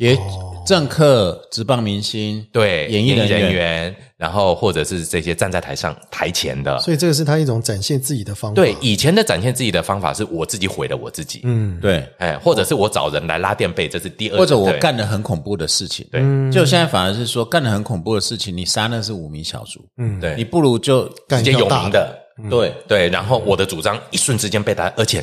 [0.00, 0.18] 也
[0.66, 8.54] 政客、职棒明星，对演艺人员，然后或者是这些站在台上台前的，所以这个是他一种展现自己的方法。
[8.54, 22.18] 对，以前的展现自己的方法是我自己毁了我自己，嗯，对，哎，或者是我找人来拉垫背，这是第二，或者我干了很恐怖的事情，对，就现在反而是说干了很恐怖的事情，你杀那是无名小卒，嗯，对，你不如就直接有名的，
[22.48, 25.22] 对对，然后我的主张一瞬之间被打，而且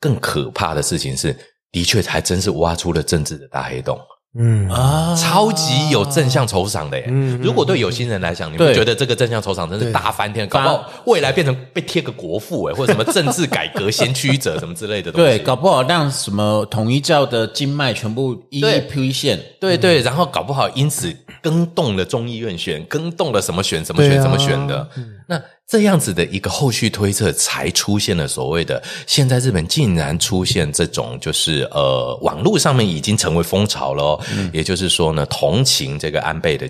[0.00, 1.36] 更可怕的事情是，
[1.72, 3.98] 的确还真是挖出了政治的大黑洞。
[4.38, 7.06] 嗯啊，超级有正向酬赏的耶！
[7.40, 15.26] 如果对有心人来讲，你们觉得这个正向酬赏真是大翻天，搞不好未来变成被贴个国父哎，或者什么 政治改革先驱者什么之类的东西。
[15.26, 19.40] 对，搞不好让什么统一教的经脉全部一一披现。
[19.58, 21.12] 对对，然后搞不好因此
[21.42, 24.88] 更动了众议院选，更动了什么选什么选什么选的。
[25.26, 34.18] 那这样子的一个后续推测，才出现了所谓的现在日本竟然出现这种，就是呃，网络上面已经成为风潮了。
[34.50, 36.66] 也就是说呢，同情这个安倍的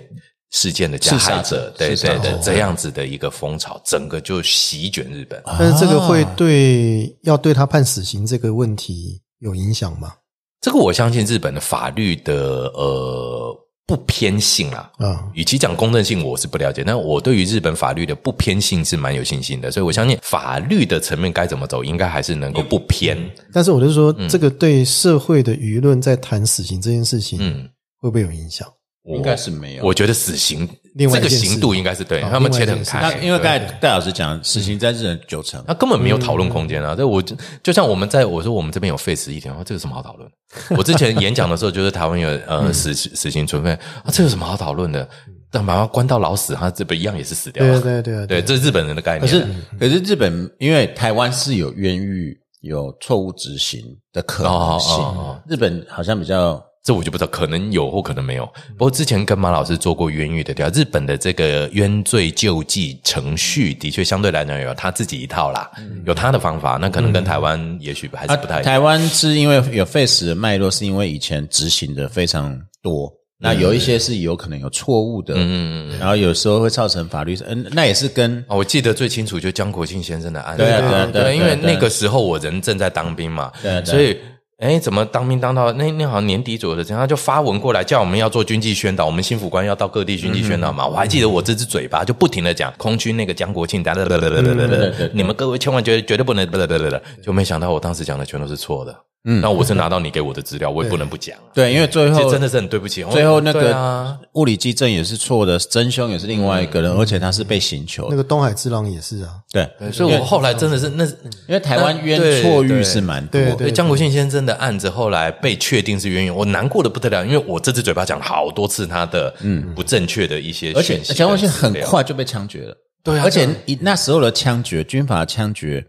[0.51, 5.41] 事件的加害者，对对对，这样子的一个风潮，整个就席卷日本。
[5.45, 10.15] 但是这个会对要对他判死刑这个问题有影响吗？
[10.59, 13.65] 这个我相信日本的法律的呃。
[13.89, 16.83] 不偏性啊，啊，与其讲公正性，我是不了解。
[16.85, 23.17] 但我对于日本法律的不偏性是蛮有信心的，所以我相信法律的层面该怎么走，应该还是能够不偏。
[23.51, 27.67] 但是我就说，这个对社会的舆论在谈死刑这件事情，嗯，
[27.99, 28.67] 会不会有影响？
[29.05, 29.85] 应该是没有。
[29.85, 30.67] 我觉得死刑
[30.97, 33.17] 这个刑度应该是对他们切得很开。
[33.21, 36.93] 因为刚才戴老师讲，死刑在日本九成，他根本没有讨论空间啊。
[36.95, 37.21] 这我
[37.63, 40.29] 就像我们在我说我们这边有废死一点，这有什么好讨论？
[40.77, 43.71] 我之前演讲的时候，就是台湾有呃死死刑存废
[44.03, 45.07] 啊，这有什么好讨论的？
[45.51, 47.65] 但把他关到老死，他这不一样也是死掉。
[47.65, 49.21] 对对对对，这是日本人的概念。
[49.21, 49.47] 可是
[49.79, 53.81] 可是日本因为台湾是有冤狱、有错误执行
[54.11, 55.03] 的可能性，
[55.47, 56.63] 日本好像比较。
[56.89, 58.43] 这我就不知道，可能有或可能没有。
[58.75, 65.69] 不过之前跟马老师做过冤狱的调，日本的这个冤罪救济程序的确相对来讲有他自己一套啦，
[66.07, 66.79] 有他的方法。
[66.81, 68.63] 那可能跟台湾也许还是不太。
[68.63, 84.17] 台湾是因为有 face 的脉络，是因为以前执行的非常多，那有一些是有可能有错误的，嗯嗯嗯，然后有时候会造成法律，嗯，那也是跟我记得最清楚就江国庆先生的案子，对对对，因为那个时候我人正在当兵嘛，对，所以。
[84.59, 90.85] 哎，怎么当兵当到那那好像年底左右的时候，他就发文过来叫我们要做军纪宣导，我们新府官要到各地军纪宣导嘛。
[90.85, 98.93] 我还记得我这只嘴巴就不停的讲空军那个江国庆，哒哒哒哒哒哒哒，你们各位千万绝绝对不能，哒哒哒哒哒，就没想到我当时讲的全都是错的。
[99.25, 101.37] 嗯，那我是拿到你给我的资料，我也不能不讲。
[101.53, 103.03] 对，因为最后真的是很对不起。
[103.11, 108.07] 最后那个物理基证也是错的，真凶也是另外一个人，而且他是被刑求。
[108.09, 109.31] 那个东海之狼也是啊。
[109.51, 113.41] 对，所以我后来真的是那，因为台湾冤错狱是蛮多。
[113.57, 122.75] 对，江国庆先生的案子后来被确定是冤狱，我难过的不得了，因为我这只嘴巴讲了好多次他的嗯不正确的一些，而且江国庆很快就被枪决了。
[123.03, 123.47] 对，而且
[123.81, 125.85] 那时候的枪决，军法枪决。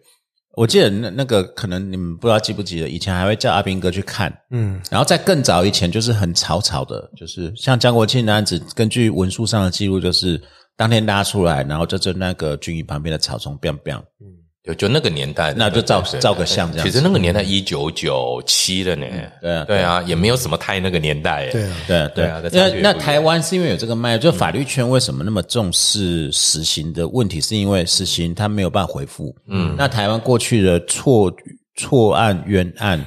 [0.57, 10.41] 我记得那那个可能你们不知道记不记得，以前还会叫阿兵哥去看，嗯，然后在更早以前就是很草草的，就是像江国庆的案子，根据文书上的记录，就是
[10.77, 14.40] 当天拉出来，然后就在那个军营旁边的草丛，biang biang，嗯。
[14.63, 16.87] 就就那个年代，那就照照个相这样。
[16.87, 19.07] 其实那个年代一九九七了呢，
[19.41, 21.49] 对啊，对啊，也没有什么太那个年代。
[21.49, 22.43] 对啊，对对啊。
[22.53, 27.41] 那那台湾是因为有这个脉，就法律圈为什么那么重视死刑的问题？
[27.41, 29.35] 是因为死刑他没有办法回复。
[29.49, 31.33] 嗯，那台湾过去的错
[31.77, 33.03] 错案冤案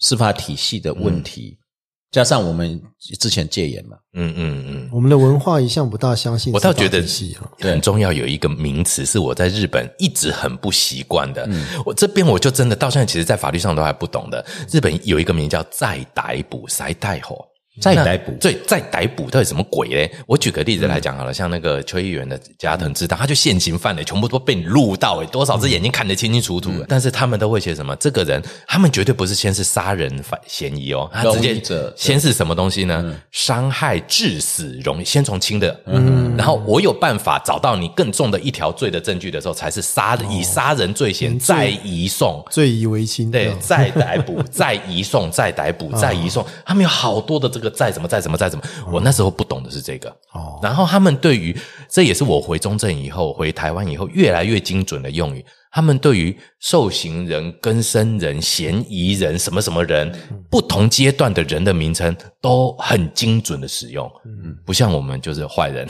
[0.00, 1.56] 司法体系的问题。
[2.16, 2.80] 加上我们
[3.20, 6.50] 之前戒严嘛，嗯嗯嗯，我们的文化一向不大相信。
[6.50, 7.04] 我倒觉得
[7.60, 11.46] 很重要有一个名词是我在日本一直很不习惯的。
[11.84, 14.42] 我这边我就真的到现在，其实，在法律上都还不懂的。
[14.72, 17.44] 日本有一个名叫再逮捕，塞逮捕。
[17.80, 20.10] 再逮捕，对，再逮捕到底什么鬼嘞？
[20.26, 26.72] 我举个例子来讲好了，像那个邱议员的加藤知道，他就现行犯嘞，全部都被你录到诶，多少只眼睛看得清清楚楚。
[26.88, 27.94] 但是他们都会写什么？
[27.96, 31.60] 这个人，他们绝对不是先是杀人犯嫌疑哦，他直接
[31.94, 33.14] 先是什么东西呢？
[33.30, 47.65] 伤害致死容易，先从轻的，嗯，然后我有办法找到你更重的一条罪的证据的时候，才是杀以杀人罪嫌再移送，罪疑为轻，对， 再逮捕，再移送，再逮捕，再移送，他们有好多的这个。
[47.70, 50.08] 再怎么再怎么再怎么，我那时候不懂的是这个。
[50.32, 51.56] 哦，然后他们对于
[51.88, 55.44] 这也是我回中正以后回台湾以后越来越精准的用语。
[55.72, 60.10] 他们对于受刑人、更生人、嫌疑人什么什么人，
[60.50, 64.10] 不同阶段的人的名称都很精准的使用。
[64.24, 65.86] 嗯，不像我们就是坏人。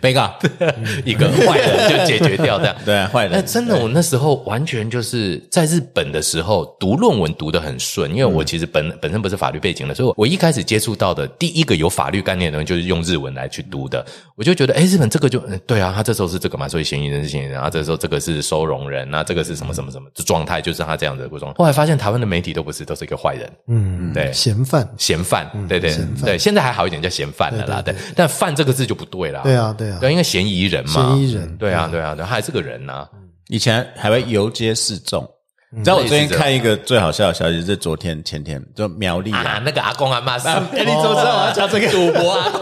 [0.00, 0.30] 被告
[1.04, 3.32] 一个坏人就解决掉这样， 对坏人。
[3.32, 14.04] 那真的，我那时候完全就是在日本的时候读论文读得很顺，因为我其实本本身不是法律背景的，所以我一开始接触到的第一个有法律概念的东西就是用日文来去读的。
[14.36, 21.52] 我就觉得，哎，日本这个就对啊，他这时候是这个嘛，所以嫌疑人是嫌疑人，然后这时候这个是收容人，那这个是什么什么什么状态，就是他这样子的过程。
[21.54, 30.22] 后来发现台湾的媒体都不是，都是一个坏人，嗯，对，嫌犯，嫌犯，对对对，现在还好一点叫嫌犯了啦，对，但犯这个字就不对了，对啊对啊，对，因为。
[30.22, 33.06] 嫌疑人嘛，嫌疑人，对啊，对啊，对，还是个人呐。
[33.48, 35.28] 以前还会游街示众。
[35.74, 40.36] 你知道我最近看一个最好笑的消息，是昨天前天，就苗栗啊，那个阿公阿妈，
[40.72, 42.52] 你怎么知道我要讲这个赌博啊？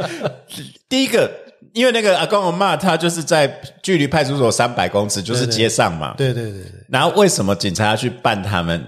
[0.88, 1.30] 第一个，
[1.74, 3.46] 因为那个阿公阿妈，他就是在
[3.82, 6.14] 距离派出所三百公尺，就是街上嘛。
[6.16, 6.62] 对对对。
[6.88, 8.82] 然后为什么警察要去办他们？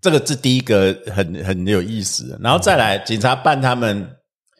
[0.00, 2.38] 这个是第一个很很有意思。
[2.42, 4.06] 然后再来，警察办他们。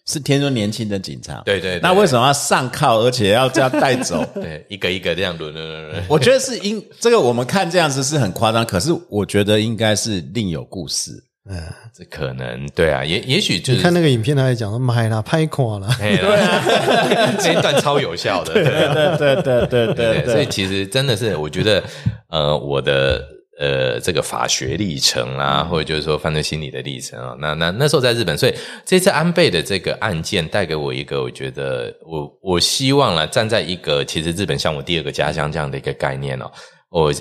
[0.06, 4.22] 是听说年轻的警察，对对，那为什么要上铐，而且要这样带走？
[4.34, 6.04] 对，一个一个这样轮轮轮轮。
[6.08, 11.10] 我觉得是因这个我们看这样子是很夸张，可是我觉得应该是另有故事。
[11.48, 11.58] 嗯，
[11.96, 20.32] 这可能对啊，也也许就是看那个影片，他在讲说，买了拍垮了， 对啊， 这一段超有效的，对对对对对对。
[20.32, 21.82] 所以其实真的是，我觉得
[22.28, 23.22] 呃，我的。
[23.58, 28.54] 呃，这个法学历程啊，或者就是说犯罪心理的历程啊，那那那时候在日本，所以
[28.84, 36.50] 这次安倍的这个案件带给我一个，我觉得我我希望呢，站在一个其实日本像我第二个家乡这样的一个概念哦，
[36.90, 37.14] 我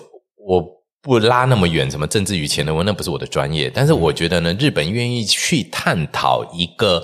[0.48, 0.66] 我
[1.04, 7.04] 不拉那么远，什么政治与钱的我，那不是我的专业，但是我觉得呢，日本愿意去探讨一个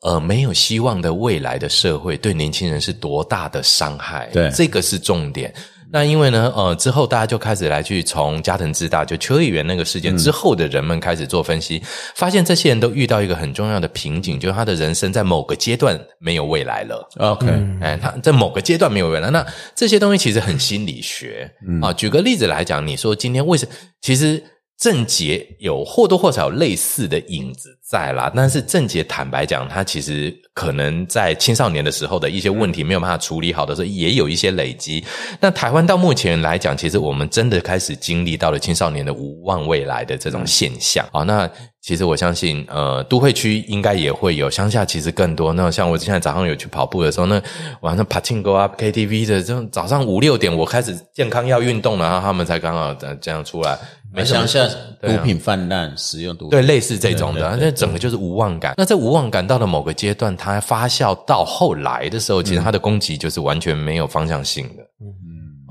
[0.00, 5.52] 呃没有希望的未来的社会，对年轻人是多大的伤害，对，这个是重点。
[5.92, 11.82] 那因为呢，呃，之后大家就开始来去从加藤志大就邱议员那个事件之后的人们开始做分析，
[12.14, 17.08] 发现这些人都遇到一个很重要的瓶颈，就是他的人生在某个阶段没有未来了。
[17.18, 17.46] OK，
[17.80, 19.30] 哎，他在某个阶段没有未来。
[19.30, 19.44] 那
[19.74, 21.50] 这些东西其实很心理学
[21.82, 21.92] 啊。
[21.92, 23.72] 举个例子来讲，你说今天为什么？
[24.00, 24.42] 其实。
[24.80, 35.04] 郑杰有或多或少有类似的影子在啦，但是郑杰坦白讲，他其实可能在青少年的时候的一些问题没有办法处理好的时候，也有一些累积。
[35.38, 41.24] 那台湾到目前来讲，其实我们真的开始经历到了青少年的无望未来的这种现象啊。
[41.24, 41.50] 那
[41.82, 45.52] 其实我相信，呃，都会区应该也会有，乡下其实更多。
[45.52, 47.42] 那像我现在早上有去跑步的时候，那
[47.82, 53.78] 晚上爬庆歌啊、KTV 的这种，早上五六点我开始健康要运动了，然后他们才刚好这样出来。
[54.12, 54.68] 没乡下
[55.00, 58.74] 毒品泛滥，使用毒品，对，类似这种的，那整个就是无望感。
[58.76, 64.82] 那在无望感到了某个阶段，它发酵到后来的时候，其实它的攻击就是完全没有方向性的。
[65.00, 65.06] 嗯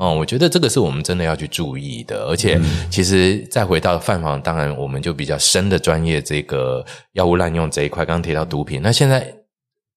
[0.01, 2.25] 嗯，我觉得这个是我们真的要去注意的。
[2.27, 2.57] 而且，
[2.89, 9.33] 其实再回到犯房，当然我们就比较深的专业，这个药物滥用这一块，刚刚提到毒品，那现在。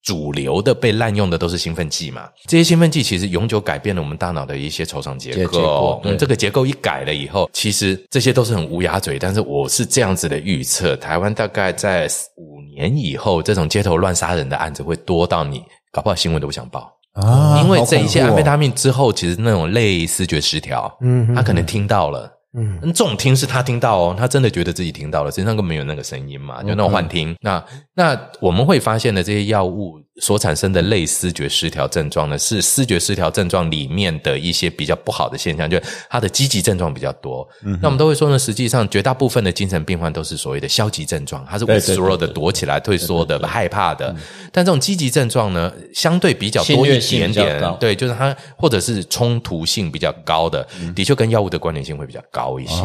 [0.02, 2.28] 主流的被滥用的都是兴奋剂嘛？
[2.46, 6.00] 这些兴奋剂其实永久改变了我们大脑的一些抽象结构。
[6.04, 9.18] 嗯，这个结构一改了以后，其实这些都是很乌鸦嘴。
[9.18, 15.62] 但是我是这样子的预测：台湾大概在五年以后，这种街头乱杀人的案子会多到你
[15.92, 17.60] 搞不好新闻都不想报啊！
[17.62, 22.28] 因为这一些安非他命之后，其实那种类视觉失调，嗯，他可能听到了。
[22.54, 27.34] 嗯，这种听是他听到哦，他真的觉得自己听到了，身上根本没有那个声音嘛，就那种幻听。
[27.40, 27.64] 那
[27.94, 35.80] 那我们会发现的这些药物所产生的类视觉失调症状呢，是视觉失调症状里面的一些比较不好的现象，就
[36.10, 37.48] 它的积极症状比较多。
[37.80, 44.14] 那我们都会说呢，实际上绝大部分的精神病患都是所谓的消极症状，它是 withdraw 的躲起来、退缩的、害怕的。
[44.52, 52.41] 但这种积极症状呢，相对比较多一点点，对，就是它或者是冲突性比较高的，的确跟药物的关联性会比较高。
[52.42, 52.82] 高一些，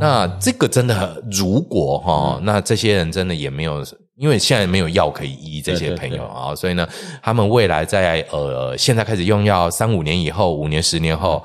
[0.00, 3.84] 那这个真的，如果哈，那这些人真的也没有，
[4.16, 6.88] 因为现在没有药可以医这些朋友啊，所以呢，
[7.20, 11.42] 他们未来在呃，现在开始用药，三五年以后，五年、十年后，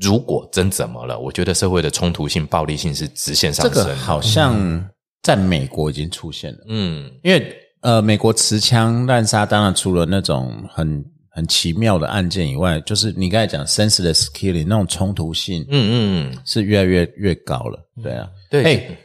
[0.00, 3.96] 如果真怎么了，我觉得社会的冲突性、暴力性是直线上升。
[3.96, 4.84] 好像
[5.22, 11.04] 在美国已经出现了，嗯，因为呃，美国持枪滥杀，当然除了那种很。
[11.30, 17.78] 很奇妙的案件以外，就是你刚才讲 senseless killing 那种冲突性，嗯嗯嗯，是越来越越高了。
[18.02, 18.96] 对啊，对。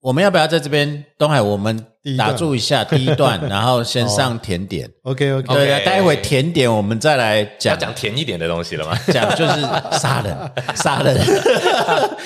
[0.00, 1.42] 我们要不要在这边东海？
[1.42, 1.84] 我们
[2.16, 4.88] 打住一下第一段， 然后先上甜点。
[5.02, 5.52] OK OK。
[5.52, 8.96] 对啊，待会甜点我们再来讲讲甜一点的东西了吗？
[9.12, 9.60] 讲就是
[9.98, 10.36] 杀人，
[10.76, 11.16] 杀人，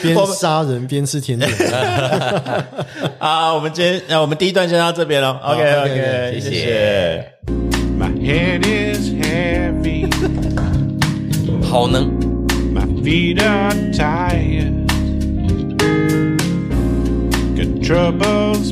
[0.02, 1.50] 边杀人边吃甜点。
[3.18, 5.30] 啊，我们今天那我们第一段先到这边了。
[5.42, 7.69] OK OK，谢谢。
[8.30, 10.06] My head is heavy.
[11.66, 12.12] 好能。
[12.72, 14.86] My feet are tired.
[17.56, 18.70] Got troubles.